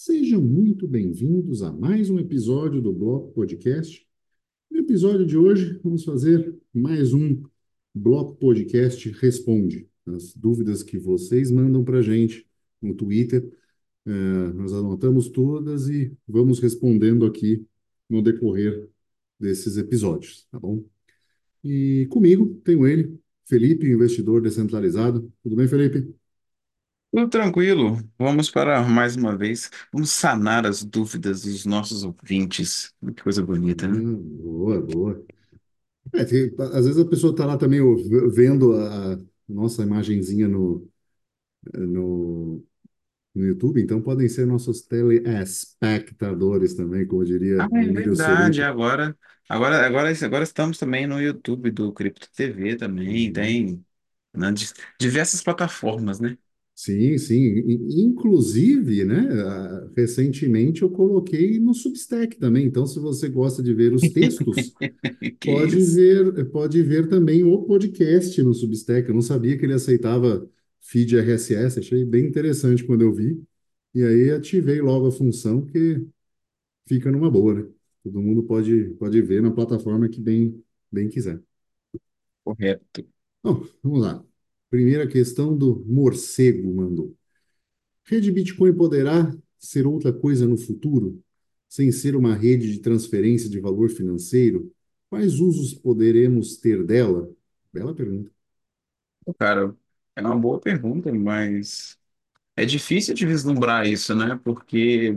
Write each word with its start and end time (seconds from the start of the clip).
Sejam 0.00 0.40
muito 0.40 0.86
bem-vindos 0.86 1.60
a 1.60 1.72
mais 1.72 2.08
um 2.08 2.20
episódio 2.20 2.80
do 2.80 2.92
Bloco 2.92 3.32
Podcast. 3.32 4.06
No 4.70 4.78
episódio 4.78 5.26
de 5.26 5.36
hoje, 5.36 5.76
vamos 5.82 6.04
fazer 6.04 6.56
mais 6.72 7.12
um 7.12 7.42
Bloco 7.92 8.36
Podcast 8.36 9.10
Responde. 9.10 9.90
As 10.06 10.32
dúvidas 10.36 10.84
que 10.84 10.96
vocês 10.96 11.50
mandam 11.50 11.82
para 11.82 11.98
a 11.98 12.02
gente 12.02 12.46
no 12.80 12.94
Twitter, 12.94 13.52
eh, 14.06 14.52
nós 14.54 14.72
anotamos 14.72 15.28
todas 15.30 15.88
e 15.88 16.16
vamos 16.28 16.60
respondendo 16.60 17.26
aqui 17.26 17.66
no 18.08 18.22
decorrer 18.22 18.88
desses 19.36 19.76
episódios, 19.76 20.46
tá 20.52 20.60
bom? 20.60 20.84
E 21.64 22.06
comigo 22.08 22.54
tenho 22.62 22.86
ele, 22.86 23.18
Felipe, 23.46 23.90
investidor 23.90 24.42
descentralizado. 24.42 25.28
Tudo 25.42 25.56
bem, 25.56 25.66
Felipe? 25.66 26.14
Tudo 27.10 27.28
tranquilo. 27.28 27.96
Vamos 28.18 28.50
para 28.50 28.82
mais 28.82 29.16
uma 29.16 29.36
vez. 29.36 29.70
Vamos 29.92 30.10
sanar 30.10 30.66
as 30.66 30.84
dúvidas 30.84 31.42
dos 31.42 31.64
nossos 31.64 32.02
ouvintes. 32.04 32.94
Que 33.16 33.22
coisa 33.22 33.42
bonita, 33.44 33.88
né? 33.88 33.94
Ah, 33.94 34.16
boa, 34.42 34.80
boa. 34.80 35.24
É, 36.14 36.24
tem- 36.24 36.54
às 36.74 36.86
vezes 36.86 36.98
a 36.98 37.08
pessoa 37.08 37.32
está 37.32 37.46
lá 37.46 37.56
também 37.58 37.80
ó, 37.82 37.96
vendo 38.30 38.74
a 38.76 39.18
nossa 39.48 39.82
imagenzinha 39.82 40.48
no, 40.48 40.88
no, 41.74 42.64
no 43.34 43.46
YouTube, 43.46 43.82
então 43.82 44.02
podem 44.02 44.28
ser 44.28 44.46
nossos 44.46 44.82
telespectadores 44.82 46.74
também, 46.74 47.06
como 47.06 47.24
Ah, 47.56 47.66
diria 47.66 47.70
é 47.74 47.86
Emílio 47.86 48.16
verdade. 48.16 48.62
Surita. 48.62 48.62
Agora, 48.62 49.16
agora, 49.48 49.84
agora, 49.86 50.10
agora 50.24 50.44
estamos 50.44 50.78
também 50.78 51.06
no 51.06 51.20
YouTube 51.20 51.70
do 51.70 51.92
Cripto 51.92 52.30
TV 52.32 52.76
também. 52.76 53.20
Uhum. 53.26 53.32
Tem, 53.32 53.84
né, 54.34 54.52
di- 54.52 54.66
diversas 54.98 55.42
plataformas, 55.42 56.20
né? 56.20 56.38
Sim, 56.80 57.18
sim. 57.18 57.64
Inclusive, 58.00 59.04
né, 59.04 59.16
recentemente 59.96 60.82
eu 60.82 60.90
coloquei 60.90 61.58
no 61.58 61.74
Substack 61.74 62.36
também. 62.38 62.66
Então, 62.66 62.86
se 62.86 63.00
você 63.00 63.28
gosta 63.28 63.62
de 63.62 63.74
ver 63.74 63.92
os 63.92 64.10
textos, 64.10 64.76
pode 65.44 65.82
isso? 65.82 65.84
ver, 65.84 66.50
pode 66.50 66.82
ver 66.82 67.08
também 67.08 67.44
o 67.44 67.62
podcast 67.64 68.42
no 68.42 68.54
Substack. 68.54 69.08
Eu 69.08 69.14
não 69.14 69.22
sabia 69.22 69.58
que 69.58 69.66
ele 69.66 69.74
aceitava 69.74 70.48
feed 70.80 71.16
RSS, 71.18 71.80
achei 71.80 72.04
bem 72.04 72.26
interessante 72.26 72.84
quando 72.84 73.02
eu 73.02 73.12
vi. 73.14 73.42
E 73.94 74.02
aí 74.04 74.30
ativei 74.32 74.80
logo 74.82 75.08
a 75.08 75.12
função 75.12 75.66
que 75.66 76.06
fica 76.88 77.10
numa 77.12 77.30
boa, 77.30 77.54
né? 77.54 77.70
Todo 78.04 78.20
mundo 78.22 78.42
pode, 78.44 78.90
pode 78.98 79.22
ver 79.22 79.42
na 79.42 79.50
plataforma 79.52 80.08
que 80.08 80.20
bem, 80.20 80.62
bem 80.92 81.08
quiser. 81.08 81.40
Correto. 82.44 83.02
Bom, 83.42 83.64
vamos 83.82 84.00
lá. 84.00 84.27
Primeira 84.70 85.06
questão 85.08 85.56
do 85.56 85.84
morcego 85.86 86.72
mandou. 86.74 87.16
Rede 88.04 88.32
Bitcoin 88.32 88.74
poderá 88.74 89.32
ser 89.58 89.86
outra 89.86 90.12
coisa 90.12 90.46
no 90.46 90.58
futuro, 90.58 91.22
sem 91.68 91.92
ser 91.92 92.16
uma 92.16 92.34
rede 92.34 92.72
de 92.72 92.80
transferência 92.80 93.48
de 93.50 93.60
valor 93.60 93.90
financeiro? 93.90 94.72
Quais 95.10 95.40
usos 95.40 95.74
poderemos 95.74 96.56
ter 96.58 96.84
dela? 96.84 97.30
Bela 97.72 97.94
pergunta. 97.94 98.30
Cara, 99.38 99.76
é 100.16 100.20
uma 100.22 100.36
boa 100.38 100.58
pergunta, 100.60 101.12
mas 101.12 101.98
é 102.56 102.64
difícil 102.66 103.14
de 103.14 103.26
vislumbrar 103.26 103.86
isso, 103.86 104.14
né? 104.14 104.36
Porque 104.44 105.16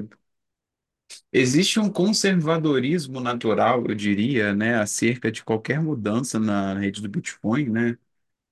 Existe 1.31 1.80
um 1.80 1.89
conservadorismo 1.91 3.19
natural, 3.19 3.86
eu 3.88 3.95
diria, 3.95 4.53
né, 4.53 4.75
acerca 4.75 5.31
de 5.31 5.43
qualquer 5.43 5.81
mudança 5.81 6.39
na 6.39 6.77
rede 6.80 7.02
do 7.02 7.09
Bitcoin, 7.09 7.69
né? 7.69 7.97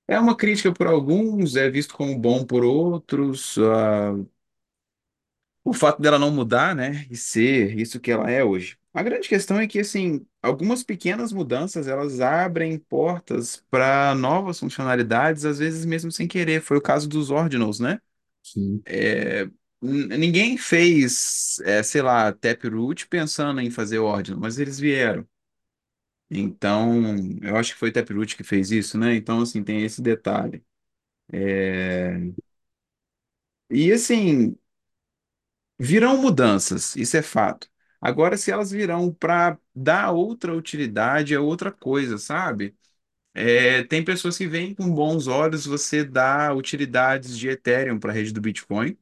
É 0.10 0.20
uma 0.20 0.36
crítica 0.36 0.74
por 0.74 0.88
alguns, 0.88 1.56
é 1.56 1.70
visto 1.70 1.94
como 1.96 2.18
bom 2.18 2.44
por 2.46 2.64
outros. 2.66 3.58
ah, 3.60 4.16
o 5.64 5.74
fato 5.74 6.02
dela 6.02 6.18
não 6.20 6.32
mudar, 6.32 6.76
né, 6.76 7.06
e 7.10 7.16
ser 7.18 7.78
isso 7.78 8.00
que 8.00 8.12
ela 8.12 8.30
é 8.30 8.44
hoje. 8.44 8.78
A 8.94 9.04
grande 9.04 9.30
questão 9.30 9.60
é 9.60 9.68
que, 9.68 9.80
assim, 9.80 10.26
algumas 10.42 10.82
pequenas 10.84 11.32
mudanças, 11.32 11.88
elas 11.88 12.19
abrem 12.22 12.78
portas 12.80 13.64
para 13.69 14.16
novas 14.16 14.59
funcionalidades, 14.59 15.46
às 15.46 15.59
vezes 15.59 15.86
mesmo 15.86 16.12
sem 16.12 16.28
querer. 16.28 16.62
Foi 16.62 16.78
o 16.78 16.81
caso 16.81 17.08
dos 17.08 17.30
ordinals, 17.30 17.80
né? 17.80 18.00
Sim. 18.44 18.86
É, 18.86 19.44
n- 19.81 20.18
ninguém 20.18 20.58
fez, 20.58 21.59
é, 21.66 21.84
sei 21.84 22.02
lá, 22.02 22.31
Taproot 22.34 23.08
pensando 23.08 23.62
em 23.62 23.72
fazer 23.72 24.00
ordem, 24.00 24.36
mas 24.38 24.59
eles 24.59 24.80
vieram. 24.80 25.28
Então, 26.31 27.03
eu 27.41 27.56
acho 27.57 27.73
que 27.73 27.79
foi 27.79 27.91
Taproot 27.91 28.35
que 28.38 28.44
fez 28.44 28.72
isso, 28.72 28.97
né? 28.97 29.16
Então, 29.16 29.41
assim, 29.41 29.63
tem 29.63 29.84
esse 29.84 30.01
detalhe. 30.01 30.63
E, 33.69 33.91
assim, 33.91 34.56
virão 35.79 36.22
mudanças, 36.22 36.95
isso 36.95 37.18
é 37.18 37.22
fato. 37.22 37.69
Agora, 38.01 38.38
se 38.38 38.51
elas 38.51 38.72
virão 38.72 39.13
para 39.13 39.57
dar 39.75 40.12
outra 40.12 40.56
utilidade, 40.56 41.34
é 41.34 41.39
outra 41.39 41.72
coisa, 41.72 42.18
sabe? 42.18 42.75
É, 43.34 43.84
tem 43.85 44.03
pessoas 44.06 44.38
que 44.38 44.47
veem 44.47 44.75
com 44.75 44.94
bons 44.94 45.28
olhos 45.28 45.66
você 45.66 46.03
dar 46.06 46.56
utilidades 46.56 47.38
de 47.38 47.50
Ethereum 47.50 48.00
para 48.00 48.12
a 48.12 48.16
rede 48.16 48.34
do 48.34 48.41
Bitcoin. 48.41 48.97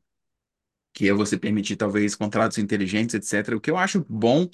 que 0.94 1.08
é 1.08 1.14
você 1.14 1.38
permitir 1.38 1.76
talvez 1.76 2.16
contratos 2.16 2.58
inteligentes, 2.58 3.16
etc. 3.16 3.58
O 3.58 3.62
que 3.62 3.70
eu 3.72 3.78
acho 3.78 4.06
bom 4.10 4.50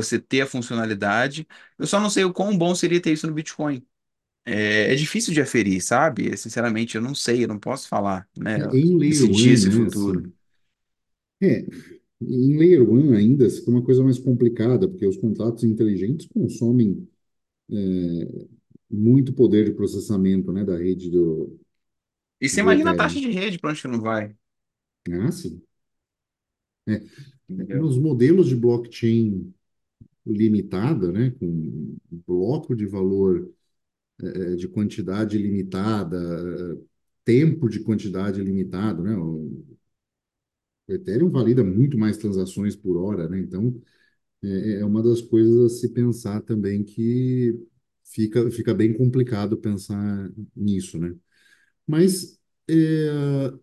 você 0.00 0.18
ter 0.18 0.42
a 0.42 0.46
funcionalidade. 0.46 1.46
Eu 1.78 1.86
só 1.86 2.00
não 2.00 2.10
sei 2.10 2.24
o 2.24 2.32
quão 2.32 2.56
bom 2.56 2.74
seria 2.74 3.00
ter 3.00 3.12
isso 3.12 3.26
no 3.26 3.34
Bitcoin. 3.34 3.86
É, 4.46 4.92
é 4.92 4.96
difícil 4.96 5.34
de 5.34 5.40
aferir, 5.42 5.82
sabe? 5.82 6.36
Sinceramente, 6.36 6.96
eu 6.96 7.02
não 7.02 7.14
sei, 7.14 7.44
eu 7.44 7.48
não 7.48 7.58
posso 7.60 7.88
falar, 7.88 8.28
né? 8.36 8.58
É, 8.58 8.76
em 8.76 8.96
Layer 8.98 9.24
One, 9.30 9.54
esse 9.54 9.70
né, 9.70 9.86
futuro. 9.86 10.22
assim, 10.22 10.32
é, 11.42 11.66
em 12.20 12.58
Layer 12.58 12.88
One 12.88 13.16
ainda 13.16 13.48
fica 13.50 13.70
uma 13.70 13.82
coisa 13.84 14.02
mais 14.04 14.18
complicada, 14.18 14.88
porque 14.88 15.06
os 15.06 15.16
contratos 15.16 15.64
inteligentes 15.64 16.26
consomem 16.28 17.08
muito 18.90 19.32
poder 19.32 19.64
de 19.64 19.72
processamento, 19.72 20.52
né, 20.52 20.64
da 20.64 20.76
rede 20.76 21.10
do, 21.10 21.58
E 22.40 22.46
você 22.48 22.60
do 22.60 22.60
imagina 22.60 22.90
a 22.90 22.94
taxa 22.94 23.18
de 23.20 23.30
rede 23.30 23.58
para 23.58 23.70
onde 23.70 23.80
que 23.82 23.88
não 23.88 24.00
vai, 24.00 24.36
Ah, 25.10 25.30
sim. 25.32 25.62
É, 26.88 27.00
nos 27.48 27.98
modelos 27.98 28.48
de 28.48 28.56
blockchain 28.56 29.52
limitada, 30.26 31.10
né, 31.12 31.30
com 31.32 31.46
um 31.46 31.98
bloco 32.26 32.74
de 32.76 32.86
valor 32.86 33.50
eh, 34.22 34.56
de 34.56 34.68
quantidade 34.68 35.38
limitada, 35.38 36.18
eh, 36.18 36.84
tempo 37.24 37.68
de 37.68 37.80
quantidade 37.80 38.42
limitado, 38.42 39.02
né? 39.02 39.16
O 39.16 39.76
Ethereum 40.88 41.30
valida 41.30 41.64
muito 41.64 41.96
mais 41.98 42.16
transações 42.16 42.76
por 42.76 42.96
hora, 42.96 43.28
né? 43.28 43.38
Então, 43.40 43.80
é, 44.42 44.80
é 44.80 44.86
uma 44.86 45.02
das 45.02 45.20
coisas 45.22 45.72
a 45.74 45.76
se 45.80 45.90
pensar 45.90 46.42
também 46.42 46.84
que 46.84 47.54
fica, 48.04 48.50
fica 48.50 48.74
bem 48.74 48.94
complicado 48.94 49.56
pensar 49.58 50.30
nisso, 50.56 50.98
né? 50.98 51.14
Mas 51.86 52.38
é, 52.68 53.54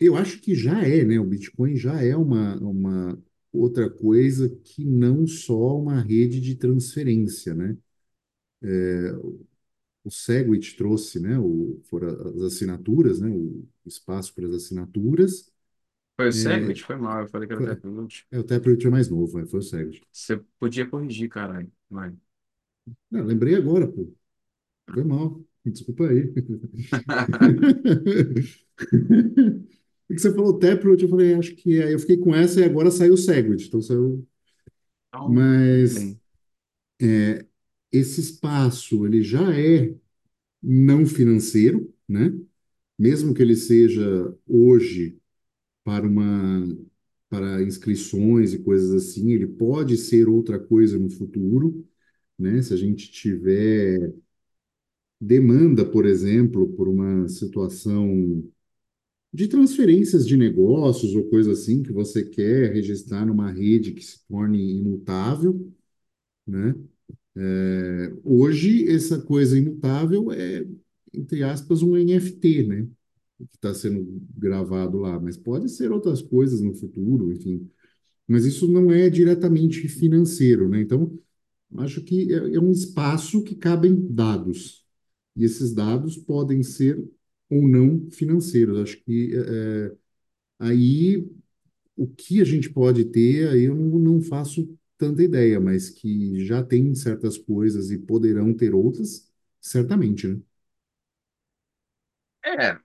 eu 0.00 0.16
acho 0.16 0.40
que 0.40 0.54
já 0.54 0.82
é, 0.86 1.04
né? 1.04 1.18
O 1.20 1.24
Bitcoin 1.24 1.76
já 1.76 2.02
é 2.02 2.16
uma, 2.16 2.56
uma 2.58 3.22
outra 3.52 3.90
coisa 3.90 4.48
que 4.64 4.84
não 4.84 5.26
só 5.26 5.78
uma 5.78 6.00
rede 6.02 6.40
de 6.40 6.56
transferência, 6.56 7.54
né? 7.54 7.76
o 10.04 10.10
Segwit 10.10 10.76
trouxe, 10.76 11.20
né, 11.20 11.38
o, 11.38 11.80
foram 11.88 12.08
as 12.28 12.42
assinaturas, 12.42 13.20
né, 13.20 13.28
o 13.30 13.64
espaço 13.86 14.34
para 14.34 14.46
as 14.48 14.54
assinaturas. 14.54 15.50
Foi 16.16 16.28
o 16.28 16.32
É, 16.34 16.38
Segwit? 16.42 16.82
Foi 16.84 16.96
mal, 16.96 17.20
eu 17.22 17.28
falei 17.28 17.46
que 17.46 17.52
era 17.52 17.60
o 17.60 17.64
foi- 17.66 17.82
Taproot. 17.82 18.26
é, 18.32 18.38
o 18.40 18.44
Taproot 18.44 18.86
é 18.86 18.90
mais 18.90 19.08
novo, 19.10 19.38
né, 19.40 19.46
foi 19.46 19.60
o 19.60 19.62
Segwit. 19.62 20.06
Você 20.12 20.36
podia 20.58 20.88
corrigir, 20.88 21.28
caralho. 21.28 21.70
Vai. 21.90 22.16
Não, 23.10 23.24
lembrei 23.24 23.54
agora, 23.54 23.86
pô. 23.90 24.12
Foi 24.94 25.04
mal. 25.04 25.42
Desculpa 25.64 26.06
aí. 26.08 26.32
Que 30.14 30.20
você 30.20 30.34
falou 30.34 30.58
Taproot, 30.58 31.02
eu 31.02 31.08
falei, 31.08 31.34
acho 31.34 31.54
que 31.54 31.78
é. 31.80 31.86
Aí 31.86 31.92
eu 31.92 31.98
fiquei 31.98 32.16
com 32.18 32.34
essa 32.34 32.60
e 32.60 32.64
agora 32.64 32.90
saiu 32.90 33.14
o 33.14 33.16
Segwit. 33.16 33.66
Então 33.68 33.80
saiu. 33.82 34.26
Então, 35.08 35.28
Mas 35.30 35.94
bem. 35.94 36.20
esse 37.90 38.20
espaço, 38.20 39.04
ele 39.06 39.22
já 39.22 39.54
é 39.56 39.94
não 40.62 41.06
financeiro, 41.06 41.92
né? 42.08 42.32
Mesmo 42.98 43.34
que 43.34 43.42
ele 43.42 43.56
seja 43.56 44.36
hoje 44.46 45.18
para 45.84 46.06
uma 46.06 46.66
para 47.28 47.62
inscrições 47.62 48.54
e 48.54 48.58
coisas 48.60 48.92
assim, 48.94 49.32
ele 49.32 49.46
pode 49.46 49.96
ser 49.98 50.28
outra 50.28 50.58
coisa 50.58 50.98
no 50.98 51.10
futuro, 51.10 51.86
né? 52.38 52.62
Se 52.62 52.74
a 52.74 52.76
gente 52.76 53.10
tiver 53.10 54.14
demanda, 55.20 55.84
por 55.84 56.04
exemplo, 56.06 56.68
por 56.74 56.88
uma 56.88 57.28
situação 57.28 58.44
de 59.32 59.48
transferências 59.48 60.26
de 60.26 60.36
negócios 60.36 61.14
ou 61.14 61.28
coisa 61.30 61.52
assim 61.52 61.82
que 61.82 61.92
você 61.92 62.24
quer 62.24 62.72
registrar 62.72 63.24
numa 63.26 63.50
rede 63.50 63.92
que 63.92 64.04
se 64.04 64.26
torne 64.28 64.80
imutável, 64.80 65.72
né? 66.46 66.74
É, 67.36 68.12
hoje 68.24 68.88
essa 68.88 69.20
coisa 69.22 69.58
imutável 69.58 70.30
é, 70.32 70.66
entre 71.14 71.42
aspas, 71.42 71.82
um 71.82 71.96
NFT, 71.96 72.66
né? 72.66 72.88
que 73.50 73.56
está 73.56 73.74
sendo 73.74 74.20
gravado 74.36 74.98
lá, 74.98 75.18
mas 75.18 75.36
pode 75.36 75.68
ser 75.68 75.90
outras 75.90 76.22
coisas 76.22 76.60
no 76.60 76.74
futuro, 76.74 77.32
enfim. 77.32 77.68
Mas 78.26 78.44
isso 78.44 78.70
não 78.70 78.92
é 78.92 79.10
diretamente 79.10 79.88
financeiro, 79.88 80.68
né? 80.68 80.80
Então, 80.80 81.18
acho 81.78 82.02
que 82.02 82.32
é, 82.32 82.54
é 82.54 82.60
um 82.60 82.70
espaço 82.70 83.42
que 83.42 83.54
cabem 83.54 83.94
dados. 84.10 84.84
E 85.36 85.44
esses 85.44 85.72
dados 85.72 86.16
podem 86.16 86.62
ser 86.62 87.02
ou 87.56 87.68
não 87.68 88.10
financeiros. 88.10 88.78
Acho 88.80 88.98
que 89.04 89.34
é, 89.34 89.86
é 89.88 89.96
aí 90.60 91.26
o 91.96 92.08
que 92.08 92.40
a 92.40 92.44
gente 92.44 92.70
pode 92.70 93.06
ter, 93.06 93.48
aí 93.50 93.64
eu 93.64 93.74
não, 93.74 93.98
não 93.98 94.22
faço 94.22 94.68
tanta 94.98 95.22
ideia, 95.22 95.60
mas 95.60 95.90
que 95.90 96.44
já 96.46 96.62
tem 96.64 96.94
certas 96.94 97.38
coisas 97.38 97.90
e 97.90 97.98
poderão 97.98 98.54
ter 98.54 98.74
outras, 98.74 99.30
certamente, 99.60 100.28
né? 100.28 100.40
É, 102.44 102.78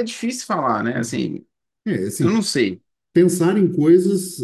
é 0.00 0.02
difícil 0.02 0.46
falar, 0.46 0.82
né? 0.84 0.98
Assim, 0.98 1.46
É, 1.86 2.06
eu 2.22 2.30
assim, 2.30 2.32
não 2.32 2.42
sei. 2.42 2.82
pensar 3.12 3.58
em 3.58 3.72
coisas, 3.72 4.38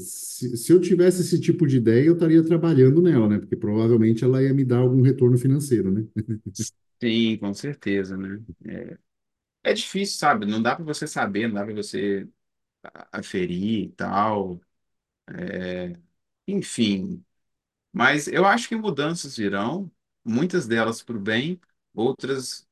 se, 0.00 0.56
se 0.56 0.72
eu 0.72 0.80
tivesse 0.80 1.22
esse 1.22 1.40
tipo 1.40 1.66
de 1.66 1.78
ideia, 1.78 2.06
eu 2.06 2.14
estaria 2.14 2.44
trabalhando 2.44 3.02
nela, 3.02 3.28
né? 3.28 3.38
Porque 3.38 3.56
provavelmente 3.56 4.24
ela 4.24 4.42
ia 4.42 4.54
me 4.54 4.64
dar 4.64 4.78
algum 4.78 5.02
retorno 5.02 5.38
financeiro, 5.38 5.92
né? 5.92 6.06
Sim, 7.00 7.38
com 7.38 7.54
certeza, 7.54 8.16
né? 8.16 8.42
É, 9.64 9.70
é 9.72 9.74
difícil, 9.74 10.18
sabe? 10.18 10.46
Não 10.46 10.62
dá 10.62 10.76
para 10.76 10.84
você 10.84 11.06
saber, 11.06 11.48
não 11.48 11.54
dá 11.56 11.64
para 11.64 11.74
você 11.74 12.28
aferir 13.12 13.84
e 13.86 13.92
tal. 13.92 14.60
Enfim, 16.46 17.24
mas 17.92 18.28
eu 18.28 18.46
acho 18.46 18.68
que 18.68 18.76
mudanças 18.76 19.36
virão, 19.36 19.90
muitas 20.24 20.66
delas 20.68 21.02
para 21.02 21.16
o 21.16 21.20
bem, 21.20 21.60
outras 21.94 22.68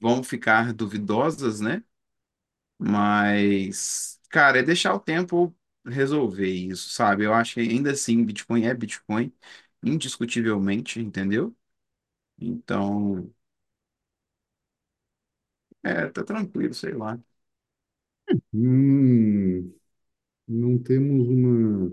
vão 0.00 0.22
ficar 0.24 0.72
duvidosas, 0.74 1.60
né? 1.60 1.84
Mas, 2.78 4.20
cara, 4.30 4.58
é 4.60 4.62
deixar 4.62 4.94
o 4.94 5.00
tempo 5.00 5.54
resolver 5.86 6.48
isso, 6.48 6.90
sabe? 6.90 7.24
Eu 7.24 7.34
acho 7.34 7.54
que 7.54 7.60
ainda 7.60 7.92
assim 7.92 8.24
Bitcoin 8.24 8.64
é 8.66 8.74
Bitcoin, 8.74 9.32
indiscutivelmente, 9.84 11.00
entendeu? 11.00 11.56
Então, 12.38 13.32
é, 15.82 16.08
tá 16.08 16.24
tranquilo, 16.24 16.74
sei 16.74 16.92
lá. 16.94 17.18
Hum, 18.52 19.72
não 20.48 20.78
temos 20.78 21.28
uma, 21.28 21.92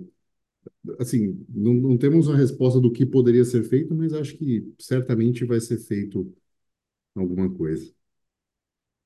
assim, 1.00 1.46
não, 1.50 1.74
não 1.74 1.98
temos 1.98 2.28
uma 2.28 2.38
resposta 2.38 2.80
do 2.80 2.92
que 2.92 3.06
poderia 3.06 3.46
ser 3.46 3.64
feito, 3.64 3.94
mas 3.96 4.14
acho 4.14 4.38
que 4.38 4.74
certamente 4.80 5.46
vai 5.46 5.60
ser 5.60 5.78
feito 5.80 6.34
alguma 7.16 7.50
coisa. 7.54 7.94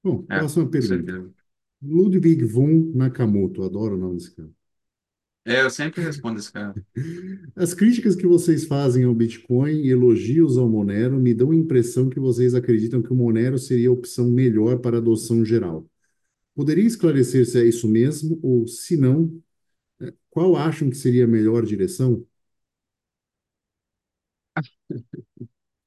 Bom, 0.03 0.23
É, 0.29 0.37
próxima 0.37 0.69
com 0.71 0.79
pergunta. 0.79 0.81
certeza. 0.81 1.33
Ludwig 1.81 2.45
von 2.45 2.91
Nakamoto, 2.95 3.63
adoro 3.63 3.95
o 3.95 3.99
nome 3.99 4.17
desse 4.17 4.35
cara. 4.35 4.51
É, 5.45 5.61
eu 5.61 5.69
sempre 5.69 6.01
respondo 6.01 6.39
esse 6.39 6.51
cara. 6.51 6.77
As 7.55 7.73
críticas 7.73 8.15
que 8.15 8.25
vocês 8.27 8.65
fazem 8.65 9.03
ao 9.05 9.13
Bitcoin 9.13 9.71
e 9.81 9.89
elogios 9.89 10.57
ao 10.57 10.69
Monero 10.69 11.17
me 11.19 11.33
dão 11.33 11.51
a 11.51 11.55
impressão 11.55 12.09
que 12.09 12.19
vocês 12.19 12.53
acreditam 12.55 13.01
que 13.01 13.11
o 13.11 13.15
Monero 13.15 13.57
seria 13.57 13.89
a 13.89 13.91
opção 13.91 14.29
melhor 14.29 14.79
para 14.79 14.97
adoção 14.97 15.43
geral. 15.45 15.87
Poderia 16.55 16.85
esclarecer 16.85 17.45
se 17.47 17.59
é 17.59 17.65
isso 17.65 17.87
mesmo 17.87 18.39
ou, 18.43 18.67
se 18.67 18.97
não, 18.97 19.41
qual 20.29 20.55
acham 20.57 20.89
que 20.89 20.97
seria 20.97 21.25
a 21.25 21.27
melhor 21.27 21.65
direção? 21.65 22.25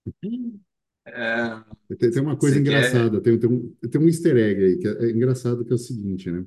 É, 1.05 1.65
Tem, 1.99 2.11
tem 2.11 2.23
uma 2.23 2.37
coisa 2.37 2.59
você 2.59 2.63
quer. 2.63 2.93
engraçada, 2.99 3.21
tem, 3.23 3.39
tem 3.39 3.49
um, 3.51 3.71
tem 3.91 4.01
um 4.01 4.07
easter 4.09 4.37
egg 4.37 4.65
aí, 4.65 4.79
que 4.79 4.89
é, 4.89 5.07
é 5.07 5.11
engraçado, 5.11 5.65
que 5.65 5.73
é 5.73 5.75
o 5.77 5.79
seguinte, 5.79 6.31
né? 6.31 6.45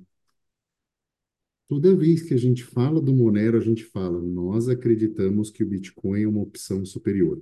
Toda 1.69 1.95
vez 1.95 2.21
que 2.23 2.33
a 2.33 2.37
gente 2.37 2.65
fala 2.65 3.01
do 3.01 3.13
Monero, 3.15 3.57
a 3.57 3.61
gente 3.61 3.85
fala, 3.85 4.21
nós 4.21 4.67
acreditamos 4.67 5.49
que 5.51 5.63
o 5.63 5.67
Bitcoin 5.67 6.23
é 6.23 6.27
uma 6.27 6.41
opção 6.41 6.83
superior. 6.85 7.41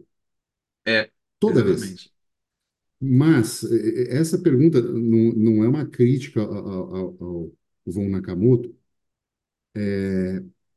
É, 0.86 1.12
Toda 1.40 1.64
vez. 1.64 1.84
exatamente. 1.86 2.14
Mas 3.00 3.64
eh, 3.64 4.14
eh, 4.14 4.18
essa 4.18 4.38
pergunta 4.42 4.82
não, 4.82 5.32
não 5.34 5.64
é 5.64 5.68
uma 5.70 5.86
crítica 5.86 6.42
ao, 6.42 6.96
ao, 6.96 7.24
ao 7.24 7.52
Von 7.86 8.10
Nakamoto, 8.10 8.76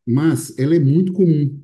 mas 0.07 0.57
ela 0.59 0.75
é 0.75 0.79
muito 0.79 1.13
comum. 1.13 1.63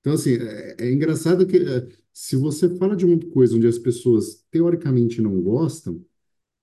Então, 0.00 0.14
assim, 0.14 0.34
é, 0.36 0.76
é 0.80 0.92
engraçado 0.92 1.46
que 1.46 1.58
eh, 1.58 1.88
se 2.12 2.36
você 2.36 2.74
fala 2.78 2.96
de 2.96 3.06
uma 3.06 3.18
coisa 3.32 3.56
onde 3.56 3.66
as 3.68 3.78
pessoas 3.78 4.44
teoricamente 4.50 5.20
não 5.22 5.40
gostam, 5.42 6.04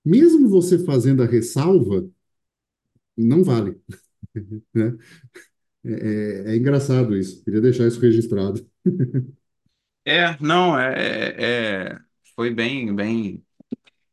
mesmo 0.04 0.48
você 0.48 0.78
fazendo 0.78 1.22
a 1.22 1.26
ressalva, 1.26 2.08
não 3.16 3.42
vale, 3.44 3.80
né? 4.74 4.96
É, 5.84 6.50
é, 6.50 6.52
é 6.54 6.56
engraçado 6.56 7.16
isso. 7.16 7.44
Queria 7.44 7.60
deixar 7.60 7.86
isso 7.88 8.00
registrado. 8.00 8.66
É, 10.06 10.36
não, 10.40 10.78
é, 10.78 11.32
é, 11.38 11.92
é- 11.94 12.00
foi 12.34 12.50
bem, 12.52 12.94
bem, 12.94 13.44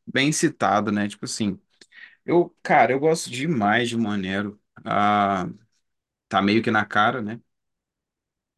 bem 0.07 0.31
citado, 0.33 0.91
né? 0.91 1.07
Tipo 1.09 1.25
assim, 1.25 1.59
eu, 2.25 2.55
cara, 2.63 2.91
eu 2.93 2.99
gosto 2.99 3.29
demais 3.31 3.89
de 3.89 3.97
Monero. 3.97 4.61
Ah, 4.85 5.47
tá 6.29 6.41
meio 6.41 6.63
que 6.63 6.71
na 6.71 6.85
cara, 6.85 7.21
né? 7.21 7.41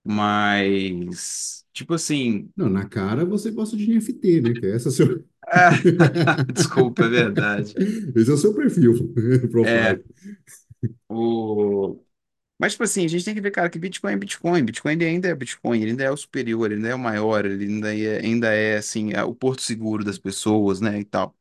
Mas, 0.04 1.66
tipo 1.74 1.94
assim, 1.94 2.52
Não, 2.56 2.70
na 2.70 2.88
cara 2.88 3.26
você 3.26 3.52
gosta 3.52 3.76
de 3.78 3.86
NFT, 3.92 4.42
né? 4.42 4.54
Que 4.54 4.66
é 4.68 4.76
essa 4.76 4.90
é 4.90 4.92
seu... 4.92 5.24
ah, 5.48 5.84
desculpa, 6.54 7.06
é 7.06 7.10
verdade. 7.10 7.76
Esse 8.16 8.30
é 8.32 8.34
o 8.34 8.38
seu 8.38 8.54
perfil, 8.56 8.94
É, 9.62 10.00
profile. 10.00 10.04
O... 11.10 12.00
Mas, 12.60 12.74
tipo 12.74 12.84
assim, 12.84 13.06
a 13.06 13.08
gente 13.10 13.26
tem 13.26 13.36
que 13.36 13.42
ver, 13.42 13.52
cara, 13.52 13.70
que 13.70 13.80
Bitcoin 13.80 14.14
é 14.14 14.18
Bitcoin. 14.18 14.64
Bitcoin 14.66 15.04
ainda 15.04 15.28
é 15.30 15.36
Bitcoin, 15.36 15.82
ele 15.82 15.92
ainda 15.92 16.04
é 16.06 16.12
o 16.12 16.18
superior, 16.18 16.68
ele 16.68 16.76
ainda 16.78 16.90
é 16.90 16.96
o 16.96 17.00
maior, 17.00 17.46
ele 17.46 17.66
ainda 17.66 17.96
é, 17.98 18.20
ainda 18.22 18.54
é 18.54 18.78
assim, 18.78 19.14
é 19.14 19.24
o 19.24 19.36
porto 19.36 19.62
seguro 19.62 20.04
das 20.06 20.20
pessoas, 20.20 20.82
né, 20.82 21.00
e 21.00 21.06
tal. 21.06 21.36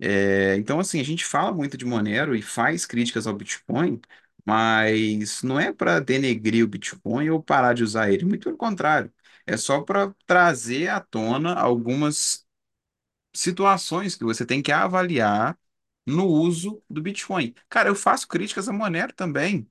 É, 0.00 0.56
então, 0.56 0.80
assim, 0.80 1.00
a 1.00 1.04
gente 1.04 1.24
fala 1.24 1.52
muito 1.52 1.76
de 1.76 1.84
Monero 1.84 2.34
e 2.34 2.42
faz 2.42 2.84
críticas 2.86 3.26
ao 3.26 3.34
Bitcoin, 3.34 4.00
mas 4.44 5.42
não 5.42 5.58
é 5.58 5.72
para 5.72 6.00
denegrir 6.00 6.64
o 6.64 6.68
Bitcoin 6.68 7.30
ou 7.30 7.42
parar 7.42 7.74
de 7.74 7.82
usar 7.84 8.10
ele, 8.12 8.24
muito 8.24 8.44
pelo 8.44 8.56
contrário. 8.56 9.12
É 9.46 9.56
só 9.56 9.80
para 9.82 10.14
trazer 10.26 10.88
à 10.88 11.00
tona 11.00 11.54
algumas 11.54 12.46
situações 13.34 14.16
que 14.16 14.24
você 14.24 14.46
tem 14.46 14.62
que 14.62 14.72
avaliar 14.72 15.58
no 16.06 16.26
uso 16.26 16.82
do 16.88 17.02
Bitcoin. 17.02 17.54
Cara, 17.68 17.88
eu 17.88 17.94
faço 17.94 18.28
críticas 18.28 18.68
a 18.68 18.72
Monero 18.72 19.12
também. 19.12 19.68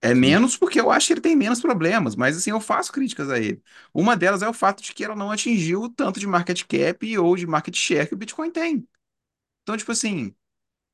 É 0.00 0.14
menos 0.14 0.56
porque 0.56 0.80
eu 0.80 0.90
acho 0.92 1.08
que 1.08 1.14
ele 1.14 1.20
tem 1.20 1.36
menos 1.36 1.60
problemas, 1.60 2.16
mas 2.16 2.36
assim, 2.36 2.50
eu 2.50 2.60
faço 2.60 2.92
críticas 2.92 3.30
a 3.30 3.38
ele. 3.38 3.62
Uma 3.92 4.16
delas 4.16 4.42
é 4.42 4.48
o 4.48 4.52
fato 4.54 4.82
de 4.82 4.92
que 4.94 5.04
ela 5.04 5.16
não 5.16 5.30
atingiu 5.32 5.82
o 5.82 5.88
tanto 5.90 6.20
de 6.20 6.26
market 6.26 6.64
cap 6.64 7.18
ou 7.18 7.36
de 7.36 7.46
market 7.46 7.76
share 7.76 8.06
que 8.08 8.14
o 8.14 8.16
Bitcoin 8.16 8.50
tem. 8.52 8.86
Então, 9.62 9.76
tipo 9.76 9.92
assim, 9.92 10.34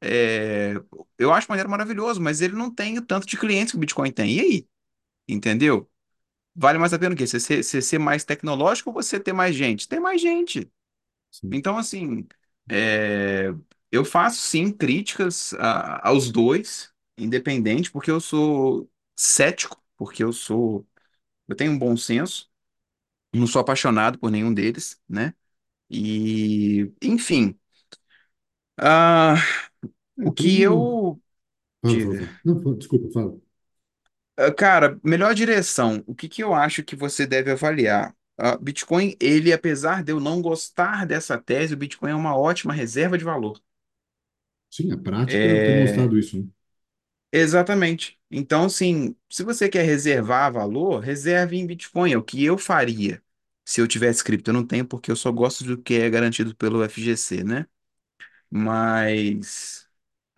é, 0.02 0.75
eu 1.19 1.33
acho 1.33 1.49
Monero 1.50 1.71
maravilhoso, 1.71 2.21
mas 2.21 2.40
ele 2.43 2.54
não 2.54 2.75
tem 2.75 2.99
o 2.99 3.02
tanto 3.07 3.26
de 3.26 3.37
clientes 3.38 3.73
que 3.73 3.76
o 3.78 3.81
Bitcoin 3.81 4.12
tem. 4.12 4.37
E 4.37 4.40
aí? 4.40 4.69
Entendeu? 5.28 5.90
Vale 6.57 6.78
mais 6.78 6.93
a 6.95 6.99
pena 6.99 7.14
o 7.14 7.19
quê? 7.19 7.26
Você 7.26 7.40
ser, 7.40 7.62
você 7.64 7.83
ser 7.83 7.99
mais 7.99 8.25
tecnológico 8.25 8.90
ou 8.90 8.95
você 8.97 9.21
ter 9.21 9.33
mais 9.33 9.54
gente? 9.57 9.88
Tem 9.88 10.00
mais 10.00 10.21
gente. 10.21 10.71
sim. 11.31 11.50
Então, 11.52 11.76
assim, 11.78 12.26
é, 12.71 13.52
eu 13.95 14.05
faço 14.05 14.39
sim 14.41 14.73
críticas 14.73 15.55
a- 15.55 16.09
aos 16.09 16.31
dois, 16.31 16.93
independente, 17.19 17.91
porque 17.91 18.11
eu 18.11 18.21
sou 18.21 18.91
cético, 19.17 19.83
porque 19.97 20.23
eu 20.25 20.33
sou, 20.33 20.87
eu 21.49 21.57
tenho 21.57 21.73
um 21.73 21.79
bom 21.79 21.97
senso, 21.97 22.51
não 23.35 23.47
sou 23.47 23.61
apaixonado 23.63 24.19
por 24.19 24.31
nenhum 24.31 24.55
deles, 24.55 25.01
né? 25.09 25.35
E, 25.91 26.93
enfim, 27.03 27.59
ah, 28.79 29.37
o 30.25 30.33
que 30.33 30.61
uma... 30.63 30.63
eu 30.63 31.21
Fala, 31.83 32.01
fala, 32.03 32.17
fala. 32.19 32.31
Não, 32.45 32.63
fala, 32.63 32.77
desculpa, 32.79 33.11
fala. 33.13 33.41
Ah, 34.37 34.53
Cara, 34.53 34.99
melhor 35.05 35.35
direção. 35.35 36.03
O 36.07 36.15
que 36.15 36.29
que 36.29 36.43
eu 36.43 36.55
acho 36.55 36.83
que 36.85 36.97
você 36.97 37.27
deve 37.27 37.51
avaliar? 37.53 38.15
Ah, 38.37 38.57
Bitcoin, 38.57 39.17
ele, 39.21 39.53
apesar 39.53 40.03
de 40.03 40.13
eu 40.13 40.19
não 40.21 40.43
gostar 40.43 41.07
dessa 41.07 41.39
tese, 41.39 41.75
o 41.75 41.77
Bitcoin 41.77 42.11
é 42.11 42.15
uma 42.15 42.37
ótima 42.37 42.73
reserva 42.73 43.17
de 43.17 43.25
valor. 43.25 43.61
Sim, 44.75 44.93
a 44.93 44.99
prática 44.99 45.59
tem 45.62 45.73
É, 45.73 45.75
mostrado 45.75 46.19
isso, 46.19 46.37
né? 46.43 46.47
exatamente. 47.33 48.19
Então, 48.31 48.64
assim, 48.64 49.16
se 49.28 49.43
você 49.45 49.69
quer 49.69 49.85
reservar 49.85 50.52
valor, 50.52 51.00
reserve 51.00 51.57
em 51.57 51.66
Bitcoin. 51.66 52.12
É 52.12 52.16
o 52.19 52.23
que 52.23 52.45
eu 52.45 52.57
faria 52.59 53.23
se 53.64 53.81
eu 53.81 53.88
tivesse 53.88 54.23
cripto. 54.25 54.50
Eu 54.50 54.54
não 54.54 54.66
tenho 54.66 54.87
porque 54.87 55.11
eu 55.11 55.16
só 55.16 55.31
gosto 55.33 55.64
do 55.64 55.78
que 55.81 55.95
é 55.95 56.11
garantido 56.11 56.54
pelo 56.54 56.83
FGC, 56.83 57.45
né? 57.45 57.66
Mas 58.50 59.88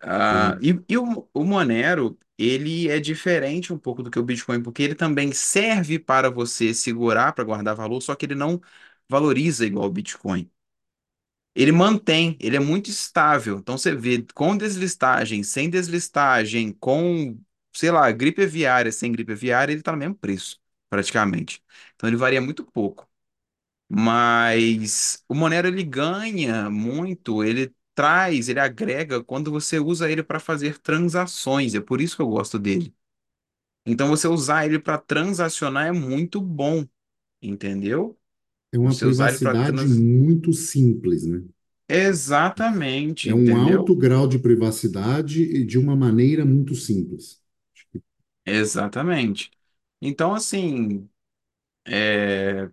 Ah, 0.01 0.57
e 0.61 0.79
e 0.89 0.97
o, 0.97 1.29
o 1.33 1.43
Monero, 1.45 2.17
ele 2.37 2.89
é 2.89 2.99
diferente 2.99 3.73
um 3.73 3.79
pouco 3.79 4.03
do 4.03 4.11
que 4.11 4.19
o 4.19 4.23
Bitcoin, 4.23 4.63
porque 4.63 4.83
ele 4.83 4.95
também 4.95 5.31
serve 5.33 5.99
para 5.99 6.29
você 6.31 6.73
segurar, 6.73 7.33
para 7.33 7.43
guardar 7.45 7.75
valor, 7.75 8.01
só 8.01 8.15
que 8.15 8.25
ele 8.27 8.35
não 8.35 8.61
valoriza 9.09 9.65
igual 9.65 9.87
o 9.87 9.91
Bitcoin. 9.91 10.51
Ele 11.57 11.71
mantém, 11.71 12.37
ele 12.39 12.55
é 12.57 12.59
muito 12.59 12.89
estável. 12.89 13.59
Então 13.59 13.77
você 13.77 13.95
vê 13.95 14.23
com 14.35 14.57
deslistagem, 14.57 15.43
sem 15.43 15.69
deslistagem, 15.69 16.73
com, 16.73 17.39
sei 17.73 17.91
lá, 17.91 18.11
gripe 18.11 18.43
aviária, 18.43 18.91
sem 18.91 19.11
gripe 19.11 19.33
aviária, 19.33 19.71
ele 19.73 19.81
está 19.81 19.91
no 19.91 19.97
mesmo 19.97 20.15
preço, 20.15 20.59
praticamente. 20.89 21.63
Então 21.95 22.09
ele 22.09 22.17
varia 22.17 22.41
muito 22.41 22.65
pouco. 22.65 23.07
Mas 23.89 25.23
o 25.29 25.35
Monero 25.35 25.67
ele 25.67 25.83
ganha 25.83 26.69
muito, 26.69 27.43
ele 27.43 27.73
traz, 27.95 28.49
ele 28.49 28.59
agrega 28.59 29.23
quando 29.23 29.51
você 29.51 29.79
usa 29.79 30.11
ele 30.11 30.23
para 30.23 30.39
fazer 30.39 30.77
transações. 30.79 31.73
É 31.75 31.81
por 31.81 32.01
isso 32.01 32.15
que 32.15 32.21
eu 32.21 32.27
gosto 32.29 32.59
dele. 32.59 32.93
Então 33.85 34.07
você 34.09 34.27
usar 34.27 34.65
ele 34.65 34.79
para 34.79 34.97
transacionar 34.97 35.87
é 35.87 35.91
muito 35.91 36.41
bom, 36.41 36.85
entendeu? 37.41 38.16
É 38.71 38.77
uma 38.79 38.95
Você 38.95 39.05
usar 39.05 39.29
ele 39.31 39.39
para 39.39 39.55
privacidade 39.55 39.85
trans... 39.85 40.03
muito 40.07 40.53
simples, 40.53 41.25
né? 41.25 41.43
Exatamente, 41.89 43.27
É 43.27 43.31
um 43.31 43.55
alto 43.55 43.93
entendeu? 43.93 43.95
grau 43.95 44.27
de 44.27 44.39
privacidade 44.39 45.43
e 45.43 45.63
de 45.63 45.77
uma 45.77 45.95
maneira 45.95 46.43
muito 46.43 46.73
simples. 46.73 47.39
Exatamente. 48.45 49.51
Então, 50.01 50.33
assim, 50.33 51.09
é, 51.85 52.69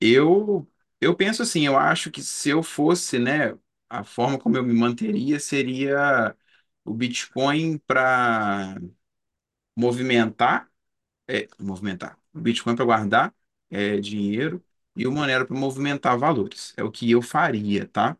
eu 0.00 0.68
eu 1.00 1.16
penso 1.16 1.42
assim, 1.42 1.66
eu 1.66 1.78
acho 1.78 2.10
que 2.10 2.22
se 2.22 2.50
eu 2.50 2.62
fosse, 2.62 3.18
né, 3.18 3.58
a 3.90 4.04
forma 4.04 4.38
como 4.38 4.56
eu 4.56 4.64
me 4.64 4.74
manteria 4.74 5.40
seria 5.40 6.36
o 6.84 6.94
Bitcoin 6.94 7.78
para 7.80 8.76
movimentar, 9.76 10.70
é, 11.28 11.48
movimentar, 11.60 12.18
o 12.34 12.40
Bitcoin 12.40 12.76
para 12.76 12.86
guardar 12.86 13.36
é, 13.70 13.98
dinheiro 14.00 14.64
e 14.96 15.06
o 15.06 15.12
Monero 15.12 15.46
para 15.46 15.56
movimentar 15.56 16.18
valores. 16.18 16.72
É 16.76 16.82
o 16.84 16.90
que 16.90 17.10
eu 17.10 17.22
faria, 17.22 17.86
tá? 17.88 18.16